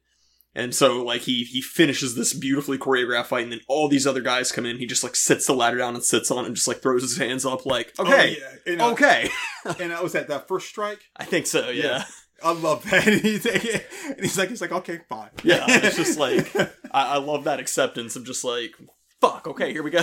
[0.57, 4.21] and so like he he finishes this beautifully choreographed fight and then all these other
[4.23, 6.57] guys come in he just like sits the ladder down and sits on it and
[6.57, 8.73] just like throws his hands up like okay Oh, yeah.
[8.73, 9.31] And, uh, okay
[9.65, 10.99] And that was that, that first strike.
[11.17, 12.05] i think so yeah Yeah.
[12.43, 13.07] I love that.
[13.07, 13.63] And he's, and
[14.21, 15.31] he's like, he's like, okay, fine.
[15.45, 18.73] yeah it's just like I, I love that acceptance of just like
[19.21, 20.03] fuck okay here we go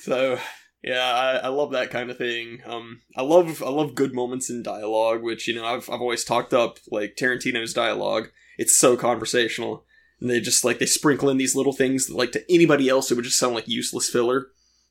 [0.00, 0.38] so
[0.82, 2.60] yeah I, I love that kind of thing.
[2.64, 6.24] Um i love i love good moments in dialogue which you know i've, I've always
[6.24, 8.28] talked up like tarantino's dialogue.
[8.58, 9.84] It's so conversational.
[10.20, 13.10] And they just like they sprinkle in these little things that like to anybody else
[13.10, 14.48] it would just sound like useless filler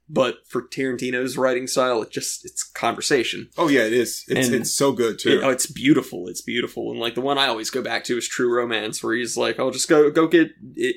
[0.08, 4.24] but for tarantino's writing style it just it's conversation oh yeah, it is.
[4.28, 5.40] It's, And- it's so good too.
[5.40, 6.28] it- oh, it's beautiful.
[6.28, 9.16] It's beautiful, and like the one I always go back to is True Romance, where
[9.16, 10.52] he's like, "I'll just go go get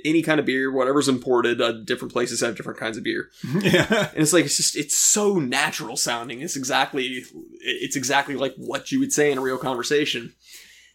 [0.05, 1.61] any kind of beer, whatever's imported.
[1.61, 3.31] Uh, different places have different kinds of beer."
[3.63, 4.11] yeah.
[4.13, 6.41] And it's like it's just it's so natural sounding.
[6.43, 7.25] It's exactly
[7.61, 10.35] it's exactly like what you would say in a real conversation.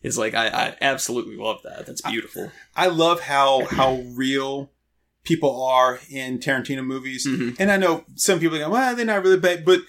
[0.03, 1.85] It's like I, I absolutely love that.
[1.85, 2.51] That's beautiful.
[2.75, 4.72] I love how how real
[5.23, 7.25] people are in Tarantino movies.
[7.27, 7.55] Mhm.
[7.59, 9.79] And I know some people go, well, they're not really bad, but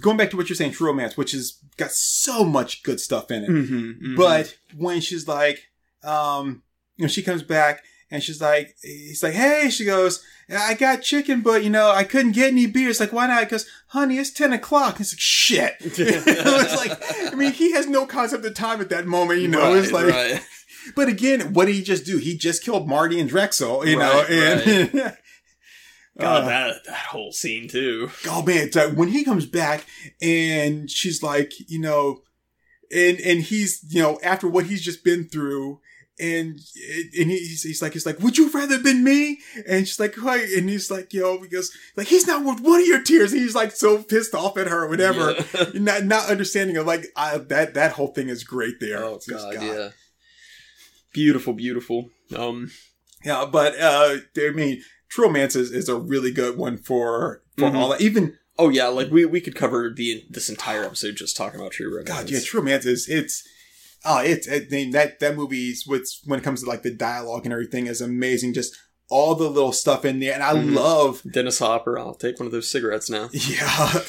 [0.00, 3.30] going back to what you're saying, True Romance, which has got so much good stuff
[3.30, 3.50] in it.
[3.50, 5.68] Mm-hmm, But when she's like,
[6.02, 6.62] um,
[6.96, 11.02] you know, she comes back and she's like, he's like, hey, she goes, I got
[11.02, 12.88] chicken, but you know, I couldn't get any beer.
[12.88, 13.40] It's like, why not?
[13.44, 14.98] Because, honey, it's 10 o'clock.
[15.00, 15.74] It's like, shit.
[15.80, 19.74] it's like, I mean, he has no concept of time at that moment, you know,
[19.74, 20.42] it's like, right.
[20.96, 22.18] But again, what did he just do?
[22.18, 24.92] He just killed Marty and Drexl, you know, Right, and,
[26.18, 28.10] God, Uh, that that whole scene too.
[28.26, 29.84] oh man, like when he comes back
[30.20, 32.22] and she's like, you know,
[32.90, 35.80] and and he's you know after what he's just been through.
[36.20, 36.58] And
[37.16, 39.38] and he's, he's like he's like would you rather been me
[39.68, 42.86] and she's like why and he's like yo because like he's not worth one of
[42.88, 45.66] your tears and he's like so pissed off at her or whatever Yeah.
[45.74, 49.26] not not understanding of like I, that that whole thing is great there Oh It's
[49.26, 49.90] just, god, yeah.
[51.18, 52.10] Beautiful, beautiful.
[52.36, 52.70] Um,
[53.24, 57.70] Yeah, but uh, I mean, True Romance is, is a really good one for for
[57.70, 57.74] Mhm.
[57.74, 58.00] all that.
[58.00, 61.72] Even oh yeah, like we we could cover the this entire episode just talking about
[61.72, 62.08] True Romance.
[62.08, 63.42] God, yeah, True Romance is it's
[64.04, 67.44] oh, it's I mean, that that movie's what's when it comes to like the dialogue
[67.44, 68.54] and everything is amazing.
[68.54, 68.76] Just
[69.10, 70.74] all the little stuff in there, and I Mhm.
[70.74, 73.28] love Dennis Hopper, I'll take one of those cigarettes now.
[73.32, 74.02] Yeah.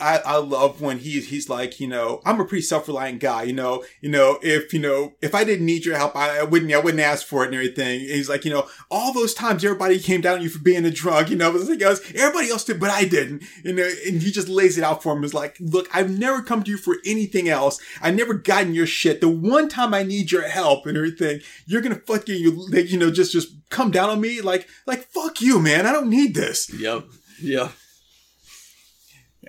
[0.00, 3.44] I, I love when he he's like, you know, I'm a pretty self reliant guy,
[3.44, 6.42] you know, you know, if you know, if I didn't need your help, I, I
[6.42, 8.00] wouldn't I wouldn't ask for it and everything.
[8.00, 10.84] And he's like, you know, all those times everybody came down on you for being
[10.84, 13.42] a drug, you know, he goes, everybody else did, but I didn't.
[13.64, 15.24] You know, and he just lays it out for him.
[15.24, 17.80] Is like, look, I've never come to you for anything else.
[18.00, 19.20] I never gotten your shit.
[19.20, 23.10] The one time I need your help and everything, you're gonna fucking you you know,
[23.10, 25.86] just just come down on me like like fuck you, man.
[25.86, 26.72] I don't need this.
[26.72, 27.04] Yep.
[27.40, 27.70] Yeah.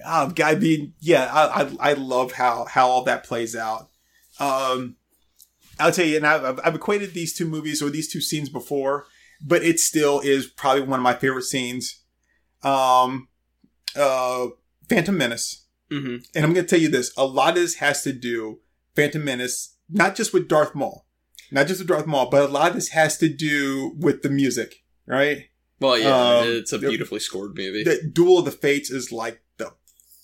[0.05, 3.89] Um, I mean, yeah, I, I I love how how all that plays out.
[4.39, 4.95] Um,
[5.79, 9.05] I'll tell you, and I've, I've equated these two movies or these two scenes before,
[9.43, 12.01] but it still is probably one of my favorite scenes.
[12.63, 13.27] Um,
[13.95, 14.47] uh,
[14.89, 18.03] Phantom Menace, hmm and I'm going to tell you this: a lot of this has
[18.03, 18.59] to do
[18.95, 21.05] Phantom Menace, not just with Darth Maul,
[21.51, 24.29] not just with Darth Maul, but a lot of this has to do with the
[24.29, 25.45] music, right?
[25.79, 27.83] Well, yeah, Um, it's a beautifully scored movie.
[27.83, 29.41] The Duel of the Fates is like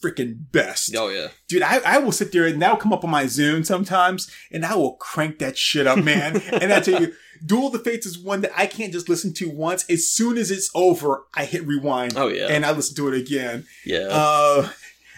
[0.03, 0.95] freaking best.
[0.95, 1.29] oh yeah.
[1.47, 4.65] dude, I, I will sit there and that'll come up on my Zoom sometimes, and
[4.65, 6.41] I will crank that shit up, man.
[6.53, 7.13] and I tell you,
[7.45, 9.86] Duel of the Fates is one that I can't just listen to once.
[9.89, 12.47] As soon as it's over, I hit rewind Oh yeah.
[12.49, 13.65] and I listen to it again.
[13.86, 14.07] yeah.
[14.12, 14.69] Uh,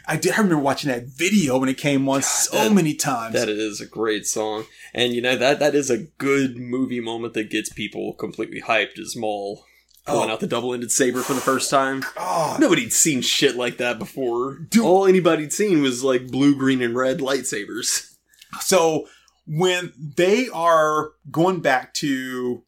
[0.07, 0.31] I did.
[0.33, 3.33] I remember watching that video when it came on so that- many times.
[3.35, 7.35] that is a great song, and you know that that is a good movie moment
[7.35, 8.97] that gets people completely hyped.
[8.97, 9.65] Is Maul
[10.09, 10.33] pulling Oh.
[10.33, 12.03] out the double-ended saber for the first time.
[12.17, 14.59] Oh, Nobody'd seen shit like that before.
[14.69, 14.83] Dude.
[14.83, 18.13] All anybody'd seen was like blue, green, and red lightsabers.
[18.61, 19.07] So
[19.45, 22.63] when they are going back to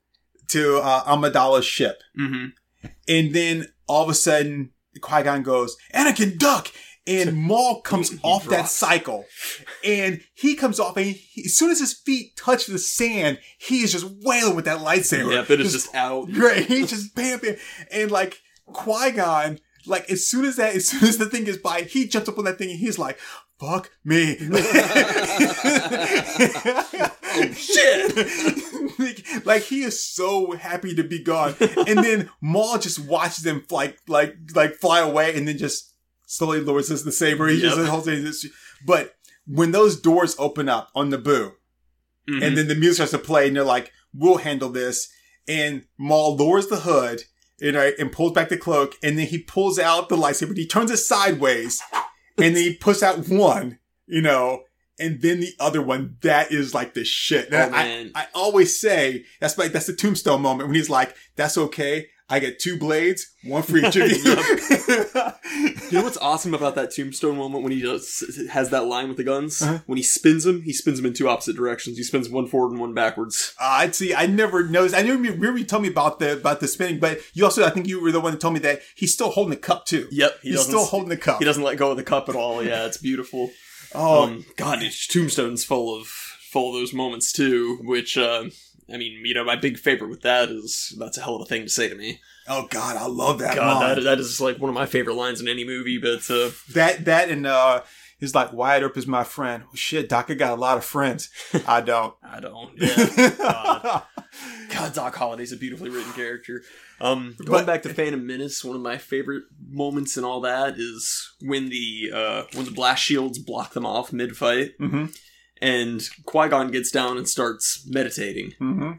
[0.49, 2.87] to uh, Amidala's ship, Mm-hmm.
[3.07, 6.67] and then all of a sudden Qui Gon goes, "Anakin, duck!"
[7.07, 9.25] And Maul comes He off that cycle,
[9.83, 13.81] and he comes off, and he, as soon as his feet touch the sand, he
[13.81, 15.33] is just wailing with that lightsaber.
[15.33, 16.31] Yeah, but it's just out.
[16.31, 16.67] Great.
[16.67, 17.55] He's just bam, bam.
[17.91, 21.57] And like Qui Gon, like as soon as that, as soon as the thing is
[21.57, 23.17] by, he jumps up on that thing and he's like,
[23.59, 24.37] fuck me.
[27.33, 28.99] Oh, shit.
[28.99, 31.55] like, like, he is so happy to be gone.
[31.87, 35.90] And then Maul just watches them like, like, like fly away and then just
[36.31, 37.47] slowly lowers his the saber.
[37.47, 37.75] He Yep.
[37.75, 38.51] just holds it.
[38.85, 39.15] But
[39.45, 41.53] when those doors open up on Naboo,
[42.29, 42.43] Mhm.
[42.43, 45.09] and then the music starts to play, and they're like, "We'll handle this."
[45.47, 47.23] And Maul lowers the hood,
[47.59, 50.55] you know, and pulls back the cloak, and then he pulls out the lightsaber.
[50.55, 51.81] He turns it sideways,
[52.37, 54.63] and then he puts out one, you know,
[54.99, 56.17] and then the other one.
[56.21, 57.49] That is like the shit.
[57.51, 58.11] Oh, I.
[58.13, 62.07] I always say that's like that's the tombstone moment when he's like, "That's okay.
[62.31, 64.35] I get two blades, one for each of you."
[65.91, 69.17] You know what's awesome about that tombstone moment when he does has that line with
[69.17, 69.61] the guns?
[69.61, 69.79] Uh-huh.
[69.85, 71.97] When he spins them, he spins them in two opposite directions.
[71.97, 73.53] He spins one forward and one backwards.
[73.59, 74.15] Uh, I'd see.
[74.15, 74.95] I never noticed.
[74.95, 77.69] I never remember you told me about the about the spinning, but you also, I
[77.71, 80.07] think you were the one that told me that he's still holding the cup too.
[80.11, 81.39] Yep, he he's still holding the cup.
[81.39, 82.63] He doesn't let go of the cup at all.
[82.63, 83.51] Yeah, it's beautiful.
[83.93, 87.79] Oh, Um, God, it's Tombstone's full of full of those moments too.
[87.81, 88.45] Which, uh,
[88.93, 91.45] I mean, you know, my big favorite with that is that's a hell of a
[91.45, 92.21] thing to say to me.
[92.47, 93.95] oh God, I love that God, line.
[93.95, 95.97] that, that is like one of my favorite lines in any movie.
[95.97, 97.81] But uh, that that and uh,
[98.19, 99.63] he's like Wyatt Earp is my friend.
[99.63, 101.29] Well, shit, Doc, I got a lot of friends.
[101.67, 102.13] I don't.
[102.23, 102.71] I don't.
[102.77, 104.03] Yeah, God.
[104.73, 106.63] God, Doc Holliday's a beautifully written character.
[107.01, 110.75] Um, going But- back to Phantom Menace, one of my favorite moments in all that
[110.77, 115.07] is when the uh, when the blast shields block them off mid fight, hmm
[115.61, 118.91] and Qui Gon gets down and starts meditating, hmm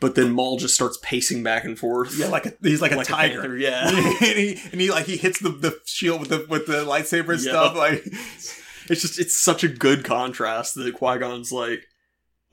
[0.00, 2.16] but then Maul just starts pacing back and forth.
[2.16, 3.40] Yeah, like a, he's like a tiger.
[3.40, 3.88] panther, yeah.
[3.88, 7.30] and he and he like he hits the, the shield with the with the lightsaber
[7.34, 7.50] and Yeah.
[7.50, 7.76] stuff.
[7.76, 8.04] Like,
[8.90, 11.82] It's just it's such a good contrast that Qui Gon's like,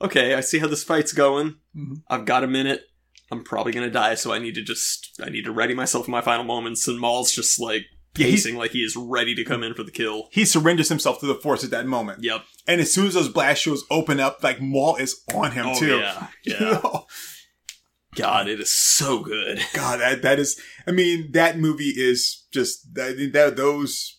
[0.02, 1.54] okay, I see how this fight's going.
[1.76, 2.02] Mhm.
[2.08, 2.82] I've got a minute.
[3.30, 6.10] I'm probably gonna die, so I need to just I need to ready myself for
[6.10, 6.88] my final moments.
[6.88, 7.86] And Maul's just like
[8.18, 10.28] Yeah, he's- like he is ready to come in for the kill.
[10.32, 12.22] he surrenders himself to the force at that moment.
[12.22, 12.44] Yep.
[12.66, 15.78] And as soon as those blast shields open up, like Maul is on him Oh
[15.78, 15.98] too.
[15.98, 16.70] yeah, You yeah.
[16.72, 17.06] know?
[18.14, 19.60] God, it is so good.
[19.74, 20.58] God, that that is.
[20.86, 24.18] I mean, that movie is just that, that those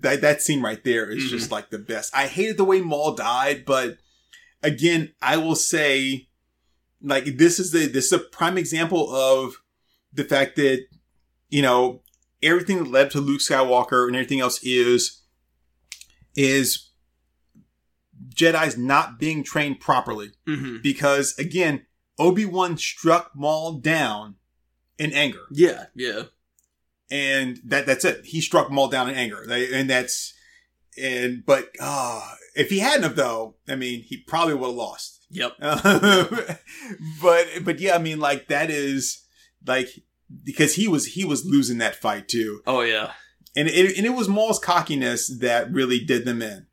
[0.00, 1.28] that that scene right there is Mhm.
[1.30, 2.14] just like the best.
[2.14, 3.98] I hated the way Maul died, but
[4.62, 6.28] again, I will say,
[7.02, 9.56] like this is the this is a prime example of
[10.12, 10.86] the fact that
[11.48, 12.02] you know
[12.42, 15.22] everything that led to Luke Skywalker and everything else is
[16.36, 16.90] is
[18.34, 21.86] Jedi's not being trained properly hmm because again,
[22.18, 24.36] Obi Wan struck Maul down
[24.98, 26.22] in anger, Yeah, yeah.
[27.10, 28.24] and that that's it.
[28.24, 30.32] He struck Maul down in anger, They- and that's
[30.98, 32.22] and but uh
[32.54, 35.26] if he hadn't have though, I mean, he probably would have lost.
[35.30, 35.52] Yep.
[35.60, 39.24] but but yeah, I mean, like that is
[39.66, 39.88] like
[40.44, 43.12] because he was he was losing that fight too, Oh yeah.
[43.56, 46.66] and it and it was Maul's cockiness that really did them in.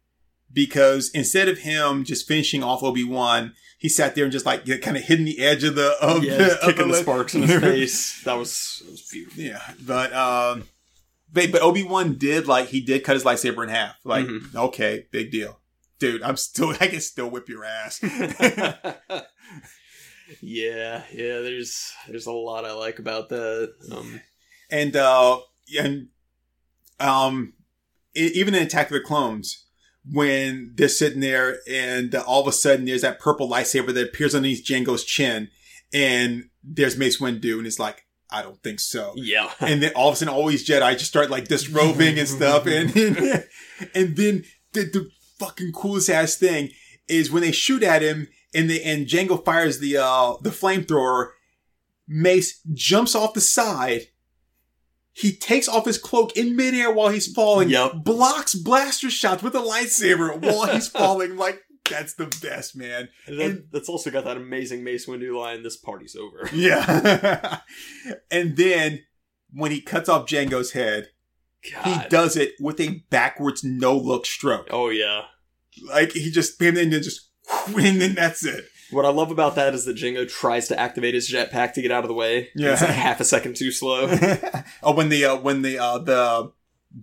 [0.52, 4.66] Because instead of him just finishing off Obi Wan, he sat there and just like
[4.84, 7.02] kind of hitting the edge of the of yeah, the, kicking the lip.
[7.02, 8.22] sparks in his face.
[8.24, 9.44] That was, that was beautiful.
[9.44, 10.66] Yeah, but um,
[11.32, 13.96] but, but Obi Wan did like he did cut his lightsaber in half.
[14.04, 14.54] Like, Mhm.
[14.56, 15.60] okay, big deal,
[15.98, 16.22] dude.
[16.22, 18.00] I'm still I can still whip your ass.
[20.42, 21.40] yeah, yeah.
[21.40, 23.74] There's there's a lot I like about that.
[23.92, 24.22] Um,
[24.70, 25.40] and uh,
[25.78, 26.08] and
[27.00, 27.54] um,
[28.16, 29.66] even in Attack of the Clones,
[30.10, 34.10] when they're sitting there and uh, all of a sudden there's that purple lightsaber that
[34.10, 35.50] appears underneath Jango's chin,
[35.94, 39.14] and there's Mace Windu, and it's like, I don't think so.
[39.16, 39.52] yeah.
[39.60, 42.66] and then all of a sudden all these Jedi just start like disrobing and stuff,
[42.66, 43.18] and and,
[43.94, 44.44] and then
[44.74, 45.10] the, the
[45.40, 46.70] fucking coolest ass thing
[47.08, 51.32] is when they shoot at him and the and Jango fires the uh the flamethrower,
[52.08, 54.04] Mace jumps off the side.
[55.16, 57.70] He takes off his cloak in midair while he's falling.
[57.70, 57.92] Yep.
[58.04, 61.38] Blocks blaster shots with a lightsaber while he's falling.
[61.38, 63.10] Like that's the best, man.
[63.28, 65.62] And that- And- that's also got that amazing Mace Windu line.
[65.64, 66.50] This party's over.
[66.54, 67.60] Yeah.
[68.32, 69.04] and then
[69.52, 71.10] when he cuts off Jango's head,
[71.72, 71.84] God.
[72.04, 74.68] he does it with a backwards no look stroke.
[74.72, 75.24] Oh yeah.
[75.88, 77.30] Like he just and then just
[77.78, 78.66] and then that's it.
[78.92, 81.92] What I love about that is that Jango tries to activate his jetpack to get
[81.92, 82.50] out of the way.
[82.56, 82.74] Yeah.
[82.74, 84.08] It's like half a second too slow.
[84.84, 86.52] oh, when the uh, when the uh, the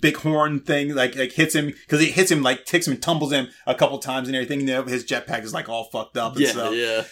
[0.00, 3.02] big horn thing like like hits him because it hits him like ticks him, and
[3.02, 4.60] tumbles him a couple times and everything.
[4.60, 6.74] You know, his jetpack is like all fucked up and yeah, stuff.
[6.74, 7.02] yeah.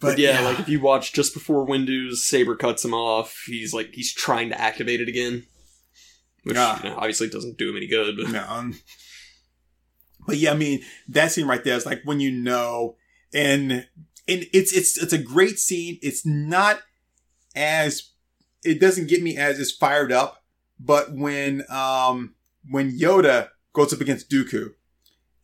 [0.00, 3.94] But, yeah, like if you watch just before Windu's saber cuts him off, he's like
[3.94, 5.46] he's trying to activate it again,
[6.42, 6.82] which Yeah.
[6.82, 8.16] you know, obviously doesn't do him any good.
[8.16, 8.72] But No.
[10.26, 12.96] But yeah, I mean that scene right there is like when you know,
[13.34, 13.86] and and
[14.26, 15.98] it's it's it's a great scene.
[16.02, 16.80] It's not
[17.56, 18.10] as
[18.64, 20.42] it doesn't get me as as fired up,
[20.78, 22.34] but when um
[22.68, 24.74] when Yoda goes up against Dooku,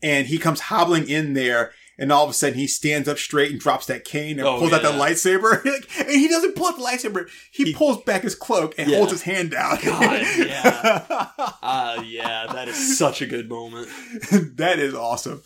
[0.02, 1.72] and he comes hobbling in there.
[2.00, 4.58] And all of a sudden, he stands up straight and drops that cane and Oh,
[4.60, 4.98] pulls out the yeah.
[4.98, 5.64] lightsaber.
[5.98, 8.98] and he doesn't pull out the lightsaber; he, He- pulls back his cloak and Yeah.
[8.98, 9.82] holds his hand out.
[9.84, 11.28] God, yeah.
[11.60, 13.88] Ah, yeah, that is such a good moment.
[14.56, 15.42] that is awesome.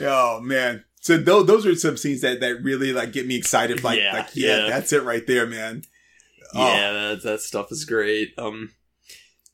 [0.00, 0.84] Oh man.
[1.00, 3.84] So those, those are some scenes that, that really like get me excited.
[3.84, 4.68] Like, Yeah, like yeah, yeah.
[4.70, 5.82] that's it right there, man.
[6.52, 6.66] Oh.
[6.66, 8.34] Yeah, that, that stuff is great.
[8.36, 8.72] Um,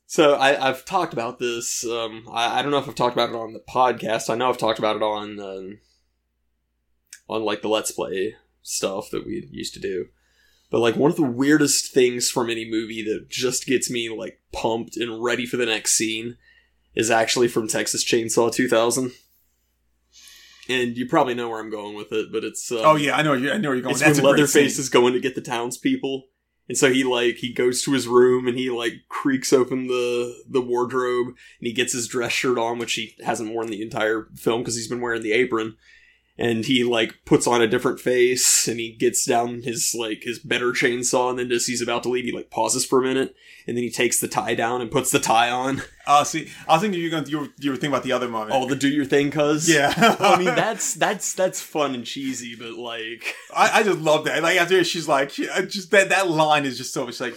[0.07, 1.85] so I, I've talked about this.
[1.85, 4.31] Um, I, I don't know if I've talked about it on the podcast.
[4.31, 5.79] I know I've talked about it on um,
[7.29, 10.07] on like the Let's Play stuff that we used to do.
[10.69, 14.39] But like one of the weirdest things from any movie that just gets me like
[14.51, 16.37] pumped and ready for the next scene
[16.95, 19.11] is actually from Texas Chainsaw 2000.
[20.69, 23.21] And you probably know where I'm going with it, but it's um, Oh yeah, I
[23.21, 23.33] know.
[23.33, 23.91] you- I know where you're going.
[23.95, 26.27] it's That's when Leatherface is going to get the townspeople,
[26.69, 30.33] and so he like he goes to his room and he like creaks open the
[30.49, 31.35] the wardrobe and
[31.67, 34.87] he gets his dress shirt on, which he hasn't worn the entire film because he's
[34.87, 35.75] been wearing the apron.
[36.35, 40.39] And he like puts on a different face and he gets down his like his
[40.39, 43.35] better chainsaw and then just he's about to leave, he like pauses for a minute
[43.67, 45.81] and then he takes the tie down and puts the tie on.
[46.05, 47.25] Uh, see, I was thinking you're going.
[47.27, 48.51] You were, you were thinking about the other moment.
[48.53, 49.93] Oh, the do your thing, cuz yeah.
[50.19, 54.43] I mean that's that's that's fun and cheesy, but like I, I just love that.
[54.43, 57.35] Like after she's like, she, just that that line is just so much like.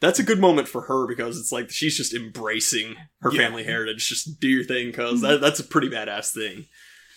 [0.00, 3.40] that's a good moment for her because it's like she's just embracing her Yeah.
[3.48, 4.06] family heritage.
[4.08, 6.66] Just do your thing, cause that, that's a pretty badass thing.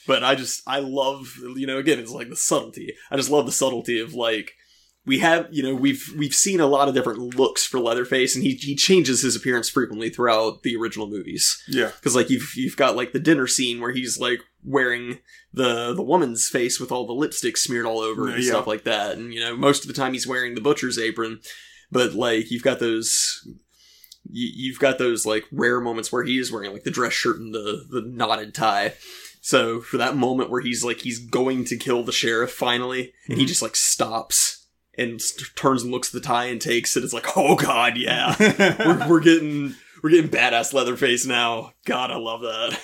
[0.08, 2.94] But I just I love you know again it's like the subtlety.
[3.12, 4.54] I just love the subtlety of like
[5.06, 8.44] we have you know we've we've seen a lot of different looks for Leatherface and
[8.44, 11.92] he he changes his appearance frequently throughout the original movies Yeah.
[11.96, 15.20] because like you've you've got like the dinner scene where he's like wearing
[15.54, 18.52] the the woman's face with all the lipstick smeared all over it and Yeah.
[18.52, 21.40] stuff like that and you know most of the time he's wearing the butcher's apron
[21.92, 23.42] but like you've got those
[24.30, 27.40] you, you've got those like rare moments where he is wearing like the dress shirt
[27.40, 28.94] and the the knotted tie
[29.42, 33.38] so for that moment where he's like he's going to kill the sheriff finally and
[33.38, 33.48] he Mhm.
[33.50, 34.68] just like stops
[34.98, 37.98] and st- turns and looks at the tie and takes it it's like oh god
[37.98, 38.36] yeah
[38.80, 41.74] we're, we're getting we're getting badass Leatherface now.
[41.86, 42.80] God, I love that.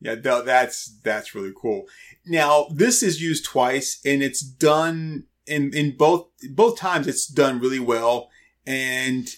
[0.00, 1.84] Yeah, tha- that's that's really cool.
[2.26, 7.06] Now this is used twice, and it's done in in both both times.
[7.06, 8.28] It's done really well,
[8.66, 9.28] and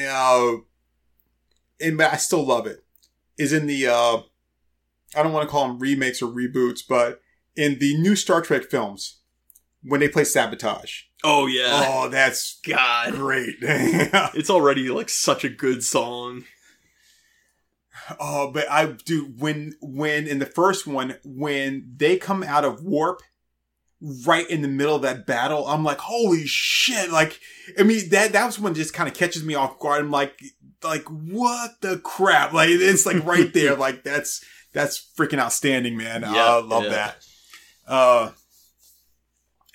[0.00, 0.52] uh,
[1.80, 2.82] and but I still love it.
[3.38, 4.18] Is in the uh,
[5.16, 7.20] I don't want to call them remakes or reboots, but
[7.56, 9.20] in the new Star Trek films
[9.82, 11.02] when they play sabotage.
[11.22, 13.56] Oh yeah, Oh, that's God, great.
[13.60, 16.44] it's already like such a good song.
[18.20, 22.82] Oh, but I do when when in the first one when they come out of
[22.84, 23.22] warp
[24.26, 27.10] right in the middle of that battle, I'm like, holy shit!
[27.10, 27.40] Like,
[27.78, 30.02] I mean that that was when just kind of catches me off guard.
[30.02, 30.38] I'm like,
[30.82, 32.52] like what the crap?
[32.52, 33.74] Like it's like right there.
[33.84, 34.44] Like that's
[34.74, 36.22] that's freaking outstanding, man.
[36.22, 36.90] Yeah, I love yeah.
[36.90, 37.16] that.
[37.86, 38.30] Uh,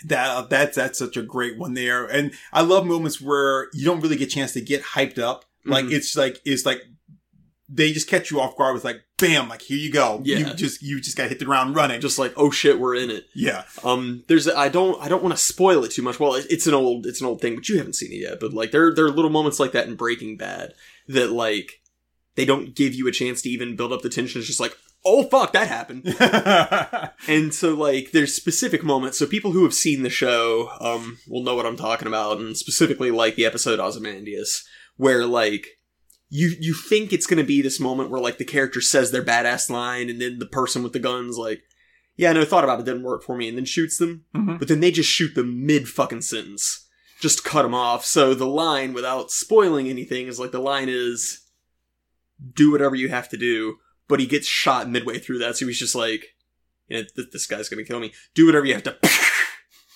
[0.05, 3.99] that that's that's such a great one there, and I love moments where you don't
[3.99, 5.45] really get a chance to get hyped up.
[5.65, 5.91] Like Mhm.
[5.93, 6.81] it's like it's like
[7.67, 10.21] they just catch you off guard with like bam, like here you go.
[10.23, 10.37] Yeah.
[10.37, 11.99] You just you just got hit the ground running.
[11.99, 13.25] Just like oh shit, we're in it.
[13.35, 16.17] yeah, Um, there's I don't I don't want to spoil it too much.
[16.17, 18.39] Well, it- it's an old it's an old thing, but you haven't seen it yet.
[18.39, 20.73] But like there there are little moments like that in Breaking Bad
[21.09, 21.81] that like
[22.35, 24.39] they don't give you a chance to even build up the tension.
[24.39, 26.03] It's just like oh fuck that happened.
[27.27, 29.19] And so, like, there's specific moments.
[29.19, 32.57] So, people who have seen the show um, will know what I'm talking about, and
[32.57, 34.63] specifically, like the episode Ozymandias,
[34.95, 35.67] where like
[36.29, 39.69] you you think it's gonna be this moment where like the character says their badass
[39.69, 41.61] line, and then the person with the guns like,
[42.15, 44.25] yeah, no, thought about it, didn't work for me, and then shoots them.
[44.35, 44.57] Mhm.
[44.59, 46.87] But then they just shoot them mid fucking sentence,
[47.19, 48.05] just cut them off.
[48.05, 51.41] So the line, without spoiling anything, is like the line is,
[52.55, 53.77] "Do whatever you have to do."
[54.09, 56.25] But he gets shot midway through that, so he's just like,
[56.89, 58.11] you know, th- this guy's gonna kill me.
[58.35, 58.97] Do whatever you have to.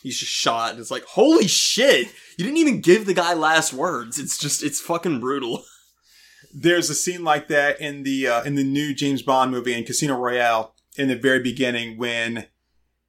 [0.03, 2.07] He's just shot, and it's like, holy shit!
[2.37, 4.19] You didn't even give the guy last words.
[4.19, 5.63] It's just, it's fucking brutal.
[6.53, 9.85] There's a scene like that in the uh, in the new James Bond movie in
[9.85, 12.47] Casino Royale in the very beginning when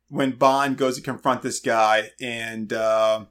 [0.09, 3.26] when Bond goes to confront this guy and uh,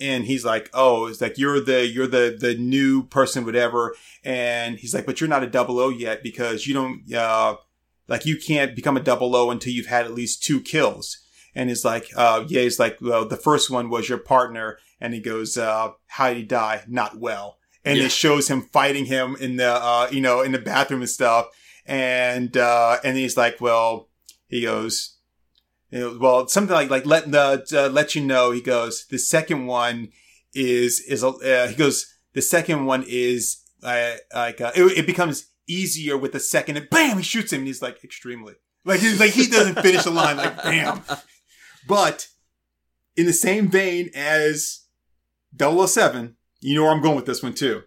[0.00, 4.78] and he's like, "Oh, it's like you're the you're the the new person, whatever." And
[4.78, 7.56] he's like, "But you're not a double O yet because you don't uh,
[8.08, 11.18] like you can't become a double O until you've had at least two kills."
[11.54, 15.14] And he's like, uh, "Yeah." He's like, "Well, the first one was your partner," and
[15.14, 16.82] he goes, uh, "How did he die?
[16.88, 18.06] Not well." And Yeah.
[18.06, 21.46] it shows him fighting him in the uh, you know in the bathroom and stuff.
[21.86, 24.08] And uh, and he's like, "Well,"
[24.48, 25.13] he goes.
[25.94, 28.50] Well, something like like let the uh, let you know.
[28.50, 29.06] He goes.
[29.06, 30.08] The second one
[30.52, 32.12] is is a uh, he goes.
[32.32, 36.90] The second one is uh, like uh, it, it becomes easier with the second, and
[36.90, 40.10] bam, he shoots him, and he's like extremely like he's like he doesn't finish the
[40.10, 41.02] line like bam.
[41.86, 42.28] But
[43.16, 44.86] in the same vein as
[45.58, 47.82] 007, you know where I'm going with this one too.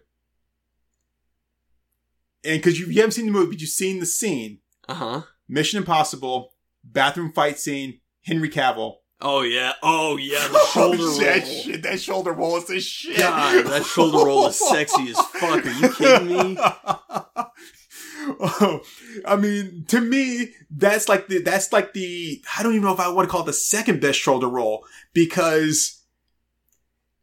[2.44, 5.22] And because you, you haven't seen the movie, but you've seen the scene, Uh huh.
[5.48, 6.52] Mission Impossible,
[6.92, 8.94] bathroom fight scene, Henry Cavill.
[9.20, 9.72] Oh yeah.
[9.82, 10.46] Oh yeah.
[10.48, 11.18] The shoulder Oh, roll.
[11.18, 13.18] That shit, that shoulder roll is the shit.
[13.18, 15.66] God, that shoulder roll is sexy as fuck.
[15.66, 16.56] Are you kidding me?
[18.40, 18.80] oh,
[19.26, 23.00] I mean, to me, that's like the that's like the I don't even know if
[23.00, 26.02] I want to call it the second best shoulder roll because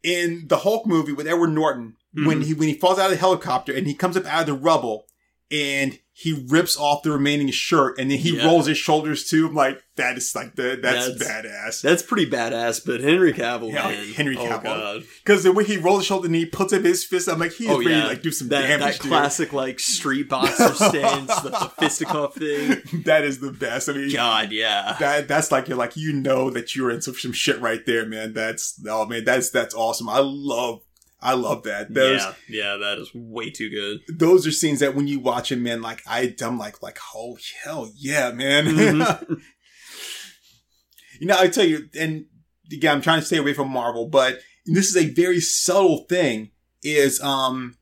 [0.02, 2.44] in the Hulk movie with Edward Norton, when Mhm.
[2.44, 4.54] he when he falls out of the helicopter and he comes up out of the
[4.54, 5.06] rubble
[5.50, 8.46] and he rips off the remaining shirt and then he Yeah.
[8.46, 9.48] rolls his shoulders too.
[9.48, 11.82] I'm like, that is like the that's, That's- badass.
[11.82, 12.86] That's pretty badass.
[12.86, 14.12] But Henry Cavill, Yeah, man.
[14.14, 15.04] Henry Oh Cavill.
[15.22, 17.52] Because the way he rolls his shoulder and he puts up his fist, I'm like,
[17.52, 18.00] he is Oh ready yeah.
[18.02, 18.94] to like do some that, damage.
[18.96, 19.10] that dude.
[19.12, 22.80] classic like street boxer stance, the, the fisticuff thing.
[23.04, 23.90] that is the best.
[23.90, 24.96] I mean, God, yeah.
[24.98, 28.06] that that's like you're like you know that you're in some, some shit right there,
[28.06, 28.32] man.
[28.32, 30.08] That's oh man, that's that's awesome.
[30.08, 30.80] I love
[31.20, 31.92] I love that.
[31.92, 34.18] Those yeah, yeah, that is way too good.
[34.18, 37.38] those are scenes that when you watch it, man, like I I'm like like oh
[37.64, 38.66] hell yeah, man.
[38.66, 39.40] Mhm.
[41.20, 42.26] you know, I tell you, and
[42.72, 46.50] again, I'm trying to stay away from Marvel, but this is a very subtle thing.
[46.82, 47.78] Is um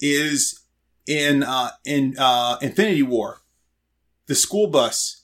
[0.00, 0.64] is
[1.06, 3.42] in uh in uh Infinity War,
[4.26, 5.17] the school bus.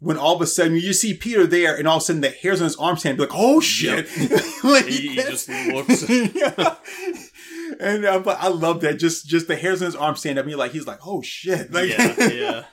[0.00, 2.30] When all of a sudden you see Peter there, and all of a sudden the
[2.30, 4.06] hairs on his arm stand, like, "Oh shit!"
[4.64, 6.76] like, He- he just looks- Yeah.
[7.80, 8.98] And uh, but I love that.
[8.98, 10.44] Just just the hairs on his arm stand up.
[10.44, 12.64] And you're like, he's like, "Oh shit!" Like, yeah, yeah.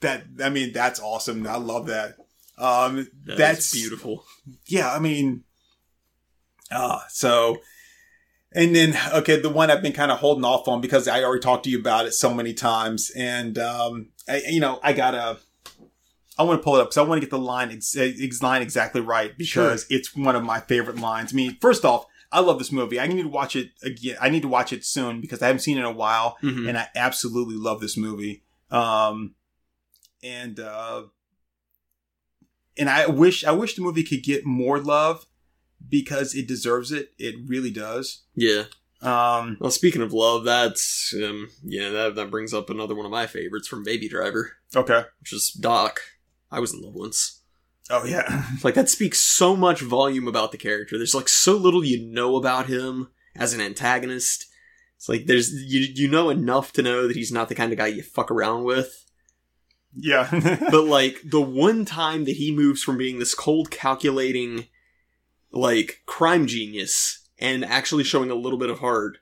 [0.00, 0.24] that.
[0.42, 1.46] I mean, that's awesome.
[1.46, 2.16] I love that.
[2.56, 4.24] Um, That that's beautiful.
[4.66, 5.44] yeah, I mean,
[6.72, 7.58] uh, so,
[8.52, 11.40] and then, okay, the one I've been kind of holding off on because I already
[11.42, 13.10] talked to you about it so many times.
[13.16, 15.38] And, um, I, you know, I gotta,
[16.38, 18.42] I want to pull it up because I want to get the line, ex- ex-
[18.42, 21.32] line exactly right because it's one of my favorite lines.
[21.32, 23.00] I mean, first off, I love this movie.
[23.00, 24.16] I need to watch it again.
[24.20, 26.68] I need to watch it soon because I haven't seen it in a while Mhm.
[26.68, 28.44] and I absolutely love this movie.
[28.70, 29.34] Um,
[30.22, 31.04] and uh,
[32.76, 35.26] and I wish I wish the movie could get more love
[35.88, 37.12] because it deserves it.
[37.18, 38.22] It really does.
[38.34, 38.64] Yeah.
[39.00, 43.12] Um, Well, speaking of love, that's um, yeah, that that brings up another one of
[43.12, 45.04] my favorites from Baby Driver, okay.
[45.20, 46.00] which is Doc.
[46.50, 47.42] I was in love once.
[47.90, 48.44] Oh yeah.
[48.64, 50.96] Like that speaks so much volume about the character.
[50.98, 54.46] There's like so little you know about him as an antagonist.
[54.96, 57.78] It's like there's you you know enough to know that he's not the kind of
[57.78, 59.04] guy you fuck around with.
[59.94, 60.28] yeah.
[60.70, 64.66] But like the one time that he moves from being this cold calculating
[65.50, 69.18] like crime genius and actually showing a little bit of heart,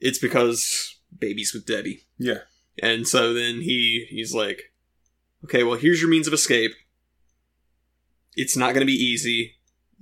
[0.00, 2.04] it's because babies with Debbie.
[2.18, 2.40] yeah.
[2.82, 4.70] And so then he he's like,
[5.46, 6.72] okay, well here's your means of escape.
[8.34, 9.54] It's not going to be easy.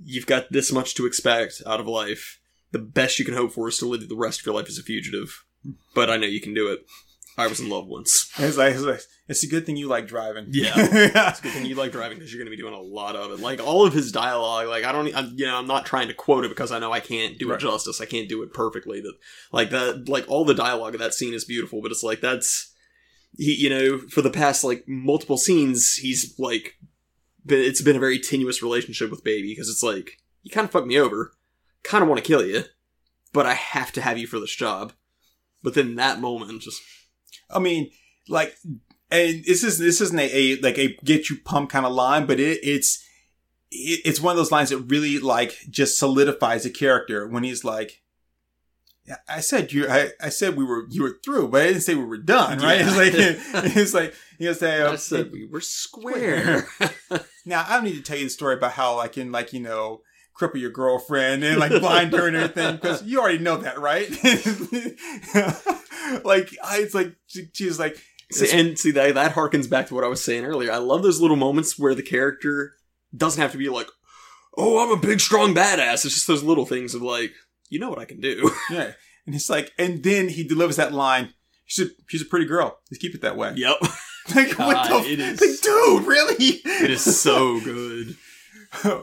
[0.03, 2.39] You've got this much to expect out of life.
[2.71, 4.77] The best you can hope for is to live the rest of your life as
[4.77, 5.45] a fugitive.
[5.93, 6.85] But I know you can do it.
[7.37, 8.31] I was in love once.
[8.37, 10.47] It's like, it's like it's a good thing you like driving.
[10.49, 10.71] Yeah.
[10.75, 13.15] It's a good thing you like driving because you're going to be doing a lot
[13.15, 13.39] of it.
[13.39, 16.13] Like all of his dialogue, like I don't, I'm, you know, I'm not trying to
[16.13, 17.55] quote it because I know I can't do Right.
[17.57, 17.99] it justice.
[18.01, 19.01] I can't do it perfectly.
[19.01, 19.13] That
[19.51, 22.73] like that, like all the dialogue of that scene is beautiful, but it's like that's
[23.37, 26.75] he, you know, for the past like multiple scenes, he's like,
[27.45, 30.71] been, it's been a very tenuous relationship with Baby because it's like you kind of
[30.71, 31.33] fucked me over,
[31.83, 32.63] kind of want to kill you,
[33.33, 34.93] but I have to have you for this job.
[35.61, 36.81] But then that moment, just
[37.49, 37.89] I mean,
[38.29, 38.55] like,
[39.11, 42.25] and this is this isn't a, a like a get you pumped kind of line,
[42.25, 43.03] but it, it's
[43.71, 47.63] it, it's one of those lines that really like just solidifies a character when he's
[47.63, 48.01] like.
[49.07, 49.87] "Yeah, I said you.
[49.87, 52.59] I, I said we were you were through, but I didn't say we were done,
[52.59, 52.79] right?
[52.79, 52.87] Yeah.
[52.87, 56.67] It's like it's like you know, say, I uh, said we were square.
[57.47, 59.59] Now I don't need to tell you the story about how like in like you
[59.59, 60.01] know
[60.35, 64.09] cripple your girlfriend and like blind her and everything because you already know that, right?
[66.25, 67.99] like I, it's like she, she's like
[68.31, 70.71] See, and see that that harkens back to what I was saying earlier.
[70.71, 72.73] I love those little moments where the character
[73.15, 73.87] doesn't have to be like,
[74.57, 76.05] oh, I'm a big, strong badass.
[76.05, 77.33] It's just those little things of like,
[77.69, 78.51] you know what I can do.
[78.69, 78.91] Yeah.
[79.25, 81.33] And it's like, and then he delivers that line.
[81.65, 82.77] She's a, she's a pretty girl.
[82.91, 83.53] Let's keep it that way.
[83.55, 83.77] yep.
[84.35, 86.35] Like, what the it f- is- like, dude, really?
[86.65, 88.15] It is so good.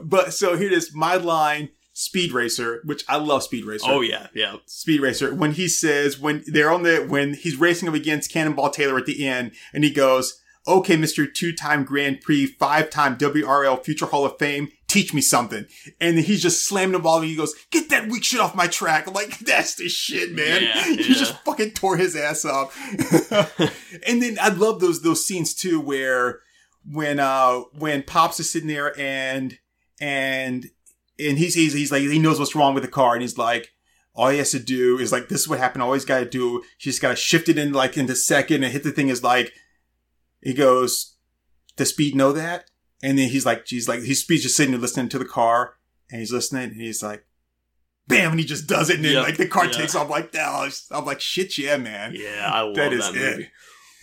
[0.05, 3.87] but so here it is, my line, Speed Racer, which I love Speed Racer.
[3.89, 4.57] Oh yeah, yeah.
[4.67, 8.71] Speed Racer, when he says, when they're on the, when he's racing up against Cannonball
[8.71, 11.33] Taylor at the end, and he goes, okay, Mr.
[11.33, 15.66] two-time Grand Prix, five-time WRL Future Hall of Fame, teach me something.
[16.01, 18.66] And he's just slamming the ball and he goes, get that weak shit off my
[18.66, 19.07] track.
[19.07, 20.62] I'm like, that's the shit, man.
[20.62, 21.14] Yeah, he yeah.
[21.14, 22.72] just fucking tore his ass up.
[24.07, 26.40] and then I love those, those scenes too, where,
[26.84, 29.59] when, uh, when Pops is sitting there and,
[30.01, 30.66] and,
[31.18, 33.70] and he's, he's, he's like, he knows what's wrong with the car and he's like,
[34.14, 35.82] all he has to do is like, this is what happened.
[35.82, 38.72] All he's got to do, he's got to shift it in like into second and
[38.72, 39.53] hit the thing is like,
[40.43, 41.16] he goes,
[41.76, 42.68] does Speed know that?
[43.03, 45.74] And then he's like, he's like, he's just sitting there listening to the car
[46.11, 47.24] and he's listening and he's like,
[48.07, 48.96] bam, and he just does it.
[48.96, 49.72] And then Yep, like the car yeah.
[49.72, 50.72] takes off like that.
[50.90, 52.14] I'm like, shit, yeah, man.
[52.16, 53.14] Yeah, I love That that, is it.
[53.14, 53.48] movie.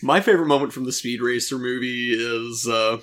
[0.02, 2.98] My favorite moment from the Speed Racer movie is uh,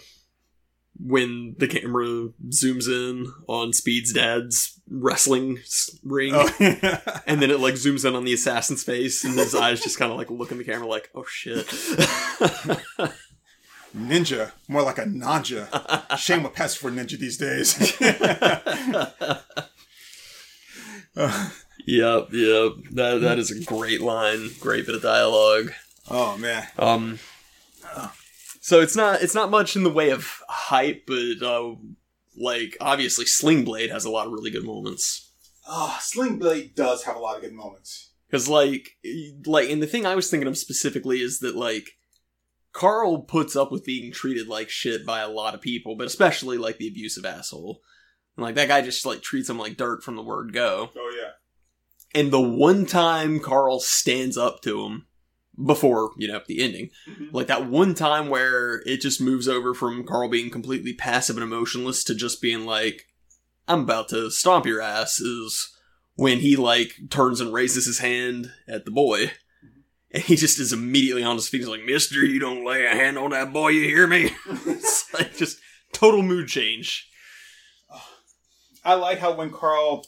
[1.00, 5.60] when the camera zooms in on Speed's dad's wrestling
[6.04, 6.34] ring.
[6.34, 6.50] Oh,
[7.28, 10.12] And then it like zooms in on the assassin's face, and his eyes just kind
[10.12, 11.68] of like look in the camera, like, "Oh shit."
[13.98, 16.18] ninja, more like a ninja.
[16.18, 18.00] Shame what passes for ninja these days.
[21.86, 22.72] yep, yep.
[22.92, 25.72] That that is a great line, great bit of dialogue.
[26.10, 26.68] oh man.
[26.78, 27.20] Um,
[28.68, 31.76] so it's not it's not much in the way of hype, but uh,
[32.38, 35.32] like obviously Sling Blade has a lot of really good moments.
[35.66, 38.12] Oh, Sling Blade does have a lot of good moments.
[38.30, 38.98] Because like
[39.46, 41.92] like and the thing I was thinking of specifically is that like
[42.78, 46.60] Carl puts up with being treated like shit by a lot of people, but especially
[46.60, 47.82] like the abusive asshole.
[48.36, 50.92] And like that guy just like treats him like dirt from the word go.
[50.96, 52.20] Oh yeah.
[52.20, 55.08] And the one time Carl stands up to him
[55.66, 57.36] before, you know, the ending, mm-hmm.
[57.36, 61.44] like that one time where it just moves over from Carl being completely passive and
[61.44, 63.08] emotionless to just being like,
[63.68, 65.76] I'm about to stomp your ass is
[66.14, 69.32] when he like turns and raises his hand at the boy.
[70.18, 71.60] And he just is immediately on his feet.
[71.60, 74.32] He's like, Mister, you don't lay a hand on that boy, you hear me?
[74.66, 75.60] it's like just
[75.94, 77.08] total mood change.
[78.84, 80.04] I like how when Carl,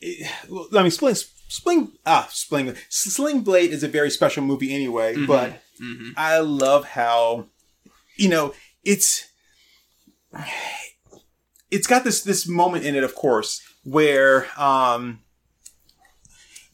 [0.00, 1.16] it, well, I mean, Sling,
[1.48, 5.26] Sling, ah, Sling, Sling Blade is a very special movie anyway, Mhm.
[5.26, 6.10] but Mm-hmm.
[6.16, 7.46] I love how,
[8.16, 8.54] you know,
[8.84, 9.26] it's,
[11.70, 15.20] it's got this, this moment in it, of course, where, um,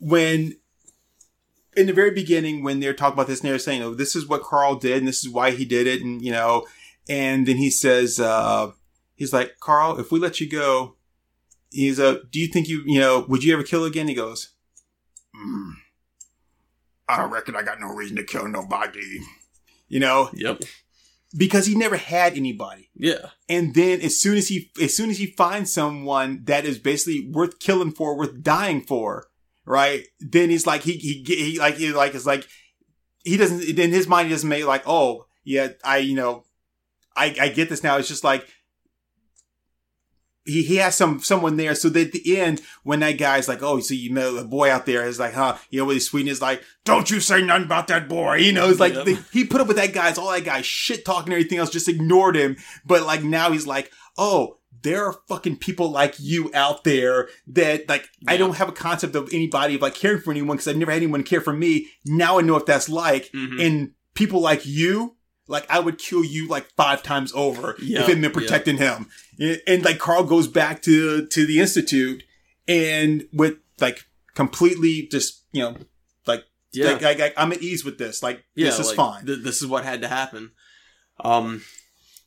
[0.01, 0.57] when,
[1.77, 4.27] in the very beginning, when they're talking about this and they're saying, oh, this is
[4.29, 6.03] what Carl did and this is why he did it.
[6.03, 6.67] And, you know,
[7.09, 8.73] and then he says, uh,
[9.15, 10.97] he's like, Carl, if we let you go,
[11.71, 14.09] he's a, do you think you, you know, would you ever kill again?
[14.09, 14.51] He goes,
[15.37, 15.73] mm,
[17.09, 19.21] I don't reckon I got no reason to kill nobody.
[19.89, 20.63] You know, Yep.
[21.37, 22.91] because he never had anybody.
[22.97, 23.31] Yeah.
[23.49, 27.29] And then as soon as he, as soon as he finds someone that is basically
[27.31, 29.27] worth killing for, worth dying for,
[29.67, 30.07] right?
[30.21, 32.47] Then he's like, he, he, he like, he like, it's like,
[33.25, 36.45] he doesn't, in his mind, he doesn't make like, oh, yeah, I, you know,
[37.17, 37.97] I, I get this now.
[37.97, 38.47] It's just like,
[40.45, 41.75] he, he has some, someone there.
[41.75, 44.71] So that at the end, when that guy's like, oh, so you know, the boy
[44.71, 47.65] out there is like, huh, you know, he's sweet is like, don't you say nothing
[47.65, 48.37] about that boy.
[48.37, 49.05] You know, it's like, Yep.
[49.07, 51.71] the, he put up with that guy's, all that guy shit talking and everything else,
[51.71, 52.57] just ignored him.
[52.85, 57.89] But like now he's like, oh, there are fucking people like you out there that
[57.89, 60.77] like I don't have a concept of anybody of like caring for anyone because I've
[60.77, 61.89] never had anyone care for me.
[62.07, 63.31] Now I know what that's like.
[63.33, 63.61] Mhm.
[63.67, 65.17] And people like you,
[65.49, 68.41] like I would kill you like five times over Yeah, if it meant yeah.
[68.41, 69.09] protecting him.
[69.41, 72.23] And, and like Carl goes back to to the institute
[72.69, 74.05] and with like
[74.35, 75.77] completely just you know
[76.27, 76.93] like Yeah.
[76.93, 78.23] like, like, like, I'm at ease with this.
[78.23, 79.27] Like this is like, fine.
[79.27, 80.53] th- this is what had to happen.
[81.21, 81.63] Um,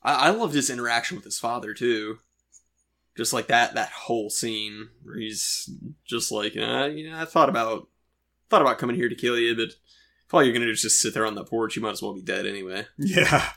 [0.03, 2.19] I-, I loved his interaction with his father too.
[3.17, 5.69] Just like that, that whole scene where he's
[6.05, 7.87] just like, uh, you know, I thought about,
[8.49, 11.01] thought about coming here to kill you, but if all you're gonna do is just
[11.01, 12.85] sit there on the porch, you might as well be dead anyway.
[12.97, 13.49] yeah.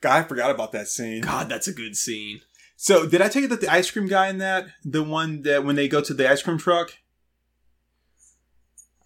[0.00, 1.22] God, I forgot about that scene.
[1.22, 2.40] God, that's a good scene.
[2.76, 5.64] So did I tell you that the ice cream guy in that, the one that
[5.64, 6.98] when they go to the ice cream truck?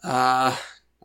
[0.03, 0.57] Uh,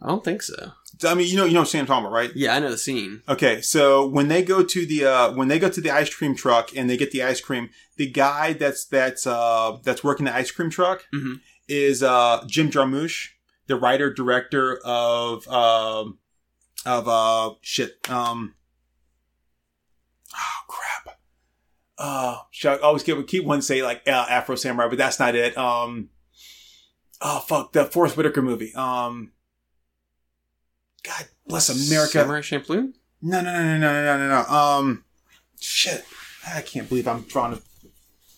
[0.01, 0.71] I don't think so.
[1.03, 2.31] I mean, you know, you know talking about, right?
[2.35, 3.21] Yeah, I know the scene.
[3.29, 6.35] Okay, so when they go to the uh when they go to the ice cream
[6.35, 10.35] truck and they get the ice cream, the guy that's that's uh that's working the
[10.35, 11.39] ice cream truck Mhm.
[11.67, 13.29] is uh Jim Jarmusch,
[13.67, 16.17] the writer director of um
[16.85, 18.55] of uh shit um
[20.33, 21.19] oh crap
[21.97, 25.35] uh, should I always keep keep one say like uh, Afro Samurai, but that's not
[25.35, 25.55] it.
[25.55, 26.09] Um,
[27.21, 28.73] oh fuck, the Forest Whitaker movie.
[28.73, 29.33] Um,
[31.03, 32.11] God bless America.
[32.13, 32.93] Samurai Champloo.
[33.21, 34.45] No, no, no, no, no, no, no, no.
[34.55, 35.03] Um,
[35.59, 36.03] shit,
[36.47, 37.59] I can't believe I'm drawing a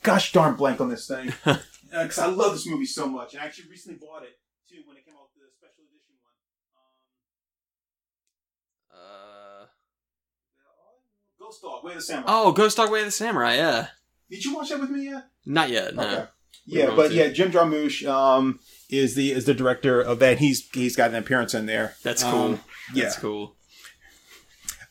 [0.04, 1.34] gosh darn blank on this thing
[1.92, 4.38] because I love this movie so much, and I actually recently bought it
[4.70, 6.34] too when it came out the special edition one.
[9.00, 9.68] Uh, Um,
[11.40, 12.26] Ghost Dog, Way of the Samurai.
[12.30, 13.56] oh, Ghost Dog Way of the Samurai.
[13.56, 13.88] Yeah,
[14.30, 15.24] Did you watch that with me yet?
[15.46, 15.96] not yet.
[15.96, 16.04] No.
[16.04, 16.26] Okay.
[16.66, 17.14] Yeah, but to.
[17.14, 18.60] yeah, Jim Jarmusch um,
[18.94, 20.40] is the is the director of that.
[20.40, 21.96] He's he's got an appearance in there.
[22.04, 22.34] That's cool.
[22.34, 22.60] Um,
[22.94, 23.04] yeah.
[23.04, 23.56] That's cool.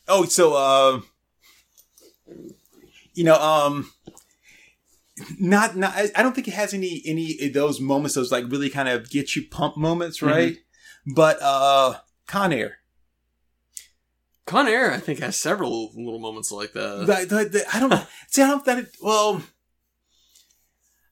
[0.08, 1.00] Oh, so uh,
[3.14, 3.92] you know, um,
[5.38, 5.94] not not.
[5.96, 8.14] I don't think it has any any of those moments.
[8.14, 10.56] Those like really kind of get you pumped moments, right?
[11.06, 11.94] But uh,
[12.26, 12.78] Con Air.
[14.44, 17.06] Con Air, I think, has several little moments like that.
[17.06, 17.92] The, the, the, I don't
[18.28, 18.42] see.
[18.42, 18.78] I don't that.
[18.78, 19.42] It, well,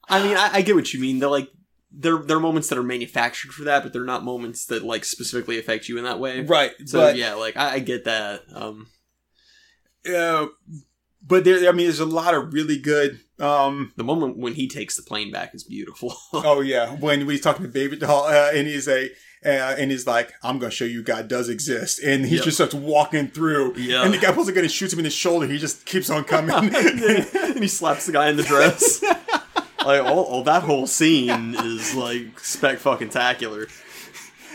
[0.09, 1.19] I mean, I, I get what you mean.
[1.19, 1.49] They're like
[1.91, 5.59] they're they're moments that are manufactured for that, but they're not moments that like specifically
[5.59, 6.41] affect you in that way.
[6.41, 6.71] right.
[6.85, 8.41] So but yeah, like I, I get that.
[8.53, 8.87] Um,
[10.11, 10.47] uh,
[11.25, 11.67] but there.
[11.69, 13.19] I mean, there's a lot of really good.
[13.39, 16.15] Um, the moment when he takes the plane back is beautiful.
[16.33, 19.05] Oh yeah, when he's talking to Baby Doll, uh, and he's a,
[19.45, 22.45] uh, and he's like, "I'm gonna show you God does exist," and he Yep.
[22.45, 24.03] just starts walking through, Yeah.
[24.03, 25.45] and the guy pulls a gun and shoots him in the shoulder.
[25.47, 26.55] He just keeps on coming.
[26.75, 29.03] and he slaps the guy in the dress.
[29.85, 33.69] like, all, oh, that whole scene is like spec fucking tacular.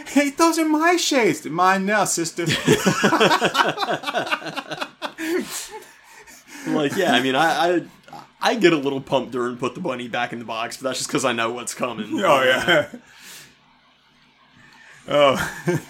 [0.09, 1.41] hey, those are my shades.
[1.41, 2.47] They're mine now, sister.
[6.67, 7.83] Like, yeah, I mean, I, I
[8.41, 10.99] I get a little pumped during put the bunny back in the box, but that's
[10.99, 12.09] just because I know what's coming.
[12.25, 12.89] oh yeah.
[15.09, 15.81] Oh,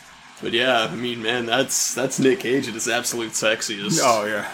[0.42, 4.00] But yeah, I mean, man, that's that's Nick Cage at his absolute sexiest.
[4.02, 4.52] oh yeah.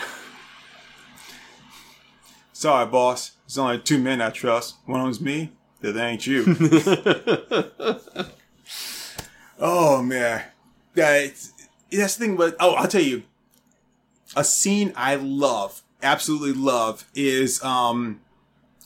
[2.62, 3.32] Sorry, boss.
[3.44, 4.76] There's only two men I trust.
[4.86, 5.50] One of them's me.
[5.80, 6.44] The other ain't you.
[9.64, 10.44] Oh man,
[10.94, 11.52] that's
[11.90, 12.36] that's the thing.
[12.36, 13.22] But oh, I'll tell you,
[14.34, 18.20] a scene I love, absolutely love, is um,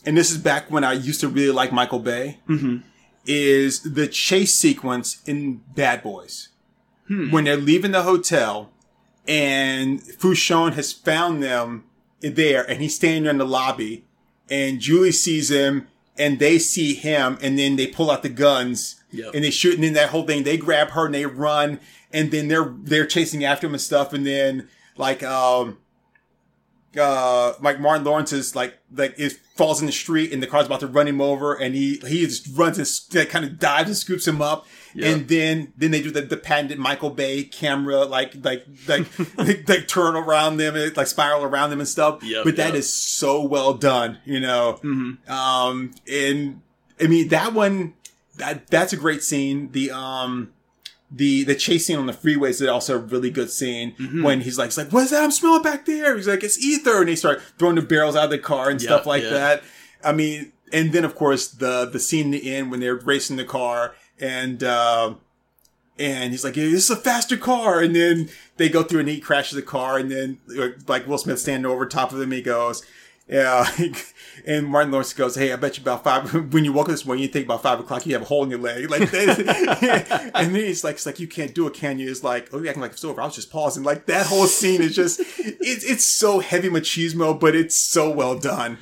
[0.04, 2.40] and this is back when I used to really like Michael Bay.
[2.48, 2.82] Mhm.
[3.26, 6.48] Is the chase sequence in Bad Boys
[7.08, 8.70] when they're leaving the hotel
[9.26, 11.84] and Fouchet has found them
[12.20, 14.04] there and he's standing in the lobby
[14.50, 15.88] and Julie sees him
[16.18, 19.34] and they see him and then they pull out the guns Yep.
[19.34, 21.80] and they shoot and then that whole thing they grab her and they run
[22.12, 25.78] and then they're they're chasing after him and stuff and then like um
[26.98, 30.66] uh like Martin Lawrence is like like it falls in the street and the car's
[30.66, 32.78] about to run him over and he he just runs
[33.14, 35.08] and kind of dives and scoops him up Yeah.
[35.08, 39.06] and then then they do the, the patented Michael Bay camera like like like
[39.38, 42.74] like, like turn around them and like spiral around them and stuff Yep, but that
[42.74, 42.84] is yep.
[42.84, 45.28] so well done you know Mhm.
[45.28, 46.60] um and
[47.00, 47.94] I mean that one
[48.36, 50.52] that that's a great scene the um
[51.10, 54.22] the the chase scene on the freeway is also a really good scene Mm-hmm.
[54.24, 55.22] when he's like, he's like, "What's that?
[55.22, 58.24] I'm smelling back there." He's like, "It's ether," and they start throwing the barrels out
[58.24, 59.30] of the car and Yeah, stuff like yeah.
[59.30, 59.62] that.
[60.04, 63.36] I mean, and then of course the the scene in the end when they're racing
[63.36, 65.14] the car and uh,
[65.98, 69.08] and he's like, yeah, "This is a faster car," and then they go through and
[69.08, 70.38] he crashes the car, and then
[70.88, 72.84] like Will Smith standing over top of him, he goes.
[73.28, 73.68] Yeah,
[74.44, 76.32] and Martin Lawrence goes, "Hey, I bet you about five.
[76.52, 78.44] When you woke up this morning, you think about five o'clock, you have a hole
[78.44, 81.74] in your leg, like that." and then he's like, "It's like you can't do it,
[81.74, 83.82] can you?" It's like, "Oh, you acting like it's over." I was just pausing.
[83.84, 88.38] Like that whole scene is just, it's it's so heavy machismo, but it's so well
[88.38, 88.78] done.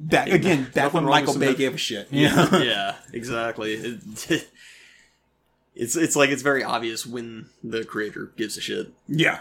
[0.00, 2.08] That again, that when Michael Bay gave a shit.
[2.10, 3.74] Yeah, yeah, exactly.
[3.74, 4.48] It-
[5.74, 8.92] it's it's like it's very obvious when the creator gives a shit.
[9.06, 9.40] yeah.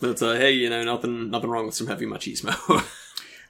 [0.00, 2.54] But uh, hey, you know, nothing nothing wrong with some heavy machismo.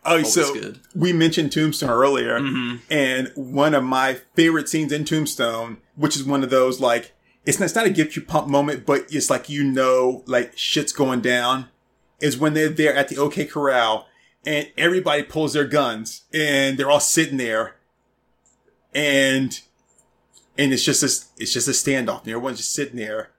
[0.05, 0.81] Oh, Always so good.
[0.95, 2.81] we mentioned Tombstone earlier, Mhm.
[2.91, 7.13] and one of my favorite scenes in Tombstone, which is one of those like
[7.45, 10.57] it's not, it's not a get you pump moment, but it's like you know, like
[10.57, 11.69] shit's going down,
[12.21, 14.07] is when they're there at the OK Corral,
[14.47, 17.77] and everybody pulls their guns, and they're all sitting there,
[18.95, 19.61] and
[20.59, 23.31] and it's just this, it's just a standoff, and everyone's just sitting there,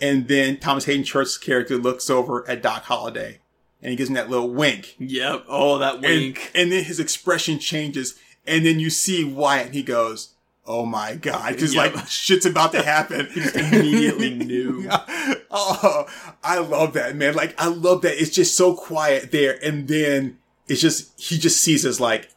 [0.00, 3.40] and then Thomas Haden Church's character looks over at Doc Holliday,
[3.82, 4.94] and he gives him that little wink.
[4.98, 5.44] yep.
[5.48, 6.50] Oh, that wink.
[6.54, 10.34] and then his expression changes, and then you see Wyatt, and he goes,
[10.66, 11.94] "Oh my god!" Because Yep.
[11.96, 13.26] like shit's about to happen.
[13.54, 14.88] immediately knew.
[15.50, 16.06] oh,
[16.42, 17.34] I love that man.
[17.34, 18.20] Like I love that.
[18.20, 22.30] It's just so quiet there, and then it's just he just sees us like,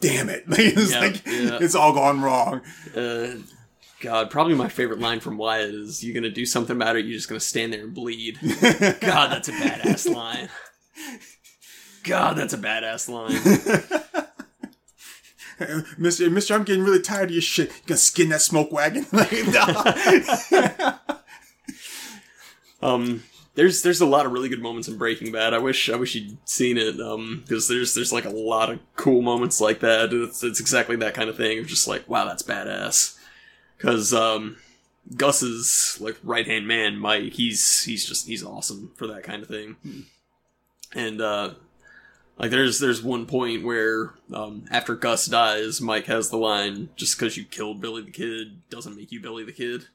[0.00, 0.48] damn it!
[0.48, 1.58] Like, it's Yep, like yeah.
[1.60, 2.60] it's all gone wrong.
[2.94, 3.36] Uh,
[4.00, 7.04] God, probably my favorite line from Wyatt is, "You're gonna do something about it?
[7.04, 10.48] You're just gonna stand there and bleed." God, that's a badass line.
[12.04, 13.34] God, that's a badass line.
[15.98, 17.68] Mister, Mister, I'm getting really tired of your shit.
[17.70, 19.06] You gonna skin that smoke wagon?
[19.12, 19.32] like.
[22.80, 23.24] Um,
[23.54, 25.52] there's there's a lot of really good moments in Breaking Bad.
[25.52, 27.00] I wish I wish you'd seen it.
[27.00, 30.12] Um, because there's there's like a lot of cool moments like that.
[30.12, 33.17] It's it's exactly that kind of thing of just like wow, that's badass.
[33.78, 34.56] Because um,
[35.16, 39.48] Gus's like right hand man, Mike, he's he's just he's awesome for that kind of
[39.48, 39.76] thing.
[40.94, 41.54] And uh,
[42.38, 47.18] like there's there's one point where um, after Gus dies, Mike has the line, "Just
[47.18, 49.86] because you killed Billy the Kid doesn't make you Billy the Kid."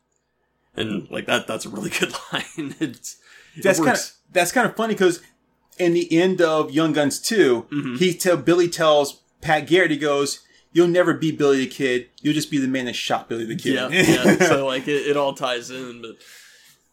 [0.76, 2.76] And like that that's a really good line.
[2.80, 3.18] it's
[3.62, 5.22] that's kind of that's kind of funny because
[5.78, 7.96] in the end of Young Guns 2 Mm-hmm.
[7.96, 10.40] he tell Billy tells Pat Garrett, he goes,
[10.74, 12.10] "You'll never be Billy the Kid.
[12.22, 14.48] You'll just be the man that shot Billy the Kid." yeah, yeah.
[14.48, 16.18] So like it, it all ties in, but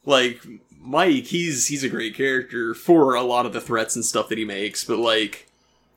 [0.04, 0.46] like
[0.78, 4.38] Mike, he's he's a great character for a lot of the threats and stuff that
[4.38, 5.48] he makes, but like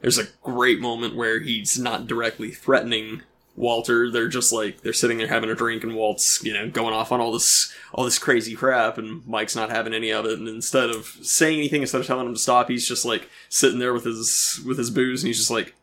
[0.01, 3.21] there's a great moment where he's not directly threatening
[3.55, 4.11] Walter.
[4.11, 7.11] They're just like they're sitting there having a drink and Walt's, you know, going off
[7.11, 10.47] on all this all this crazy crap and Mike's not having any of it and
[10.47, 13.93] instead of saying anything instead of telling him to stop, he's just like sitting there
[13.93, 15.73] with his with his booze and he's just like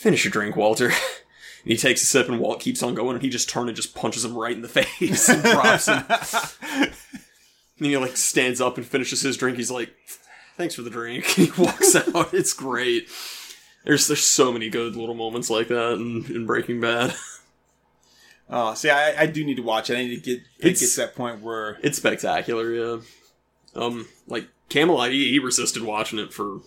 [0.00, 0.86] Finish your drink, Walter.
[0.86, 0.94] And
[1.64, 3.94] he takes a sip and Walt keeps on going and he just turns and just
[3.94, 6.02] punches him right in the face and drops him.
[6.72, 9.58] and he like stands up and finishes his drink.
[9.58, 9.94] He's like,
[10.56, 11.26] Thanks for the drink.
[11.38, 12.32] And he walks out.
[12.32, 13.10] It's great.
[13.84, 17.14] There's there's so many good little moments like that in, in Breaking Bad.
[18.48, 19.98] Oh, see, I, I do need to watch it.
[19.98, 23.00] I need to get it gets to that point where It's spectacular, yeah.
[23.76, 26.60] Um, like Camelot, he, he resisted watching it for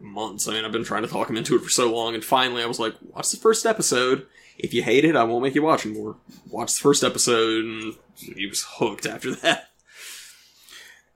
[0.00, 0.48] months.
[0.48, 2.62] I mean, I've been trying to talk him into it for so long, and finally,
[2.62, 4.26] I was like, "Watch the first episode.
[4.58, 6.16] If you hate it, I won't make you watch anymore.
[6.50, 9.70] Watch the first episode." And he was hooked after that.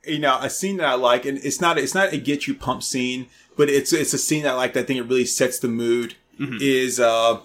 [0.07, 2.55] you know a scene that I like, and it's not it's not a get you
[2.55, 3.27] pumped scene,
[3.57, 4.73] but it's it's a scene that I like.
[4.75, 6.15] That I think it really sets the mood.
[6.63, 7.41] Is uh,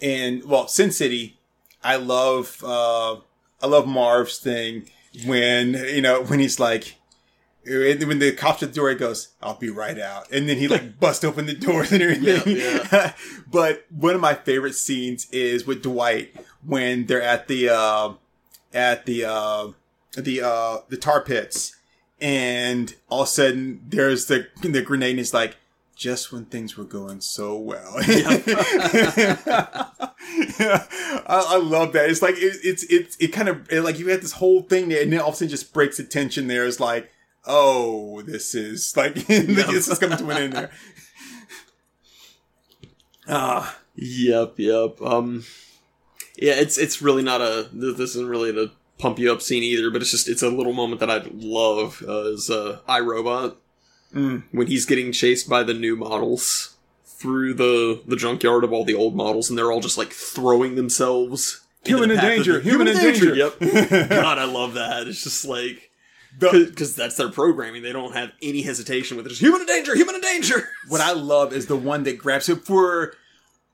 [0.00, 1.36] and well, Sin City.
[1.84, 3.16] I love uh,
[3.62, 4.88] I love Marv's thing
[5.26, 6.96] when you know when he's like.
[7.70, 10.66] When the cops at the door, he goes, "I'll be right out," and then he
[10.66, 12.56] like busts open the doors and everything.
[12.56, 13.14] Yeah,
[13.50, 18.14] but one of my favorite scenes is with Dwight when they're at the uh,
[18.74, 19.68] at the uh,
[20.16, 21.76] the uh, the tar pits,
[22.20, 25.10] and all of a sudden there's the the grenade.
[25.10, 25.56] And he's like,
[26.00, 27.92] just when things were going so well.
[27.98, 28.42] I,
[31.26, 32.08] I love that.
[32.08, 35.02] It's like it, it's it's it kind of like you had this whole thing there,
[35.02, 36.46] and then all of a sudden just breaks the tension.
[36.46, 37.12] There is like,
[37.46, 40.70] oh, this is like this is coming to an end there.
[43.28, 45.00] Ah, Yep, yep.
[45.02, 45.44] Um,
[46.36, 47.68] yeah, it's it's really not a.
[47.72, 50.72] This isn't really the pump you up scene either, but it's just it's a little
[50.72, 52.02] moment that I love.
[52.06, 53.56] Uh, is uh, I, Robot
[54.14, 54.42] Mm.
[54.50, 56.74] when he's getting chased by the new models
[57.04, 60.74] through the the junkyard of all the old models, and they're all just like throwing
[60.74, 61.60] themselves.
[61.84, 63.34] Human in danger, human in danger.
[63.34, 63.60] Yep.
[64.10, 65.06] God, I love that.
[65.06, 65.89] It's just like
[66.38, 67.82] because that's their programming.
[67.82, 69.30] They don't have any hesitation with it.
[69.30, 70.68] Just human in danger, human in danger.
[70.88, 73.14] what I love is the one that grabs it for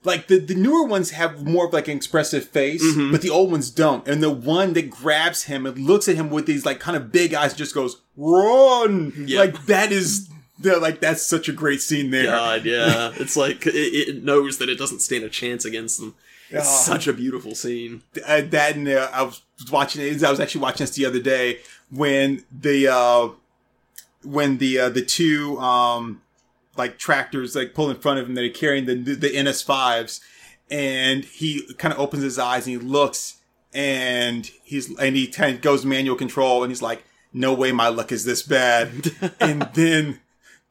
[0.05, 3.11] like the, the newer ones have more of like an expressive face, Mm-hmm.
[3.13, 4.07] but the old ones don't.
[4.07, 7.11] And the one that grabs him and looks at him with these like kind of
[7.11, 9.13] big eyes and just goes, run!
[9.27, 9.39] Yep.
[9.55, 10.29] Like that is
[10.59, 12.25] the, like that's such a great scene there.
[12.27, 13.13] God, yeah.
[13.17, 16.15] It's like it, it knows that it doesn't stand a chance against them.
[16.51, 16.93] It's Oh.
[16.93, 18.03] such a beautiful scene.
[18.27, 20.23] uh, that and uh, I was watching it.
[20.23, 23.29] I was actually watching this the other day when the uh,
[24.23, 26.23] when the uh, the two um,
[26.77, 28.35] like tractors like pull in front of him.
[28.35, 30.21] They're carrying the the NS fives,
[30.71, 33.41] and he kind of opens his eyes and he looks
[33.75, 37.89] and he's and he kind of goes manual control and he's like, "No way, my
[37.89, 40.21] luck is this bad." and then.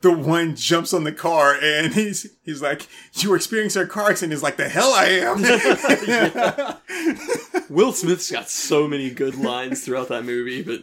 [0.06, 4.12] The one jumps on the car and he's he's like, "You were experiencing a car
[4.12, 5.41] accident." He's like, "The hell I am."
[7.72, 10.82] Will Smith's got so many good lines throughout that movie, but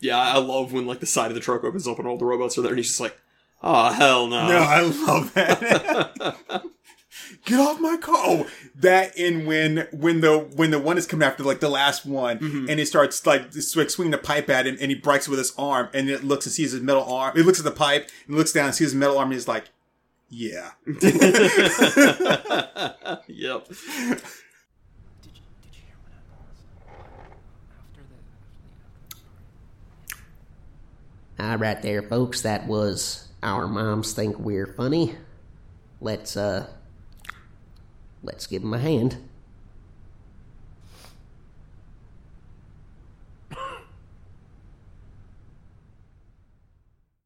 [0.00, 2.24] yeah, I love when like the side of the truck opens up and all the
[2.24, 3.16] robots are there, and he's just like,
[3.62, 6.64] "Oh hell no!" No, I love that.
[7.44, 8.14] Get off my car!
[8.18, 8.46] Oh,
[8.76, 12.38] that and when when the when the one is coming after like the last one,
[12.38, 12.66] Mm-hmm.
[12.70, 15.38] and he starts like sw- swinging the pipe at him, and he breaks it with
[15.38, 17.36] his arm, and it looks and sees his metal arm.
[17.36, 19.48] It looks at the pipe and looks down and sees his metal arm, and he's
[19.48, 19.64] like,
[20.30, 20.70] "Yeah."
[23.28, 23.66] yep.
[31.38, 32.42] All right, there, folks.
[32.42, 35.16] That was our moms think we're funny.
[36.00, 36.68] Let's uh,
[38.24, 39.18] let's give him a hand.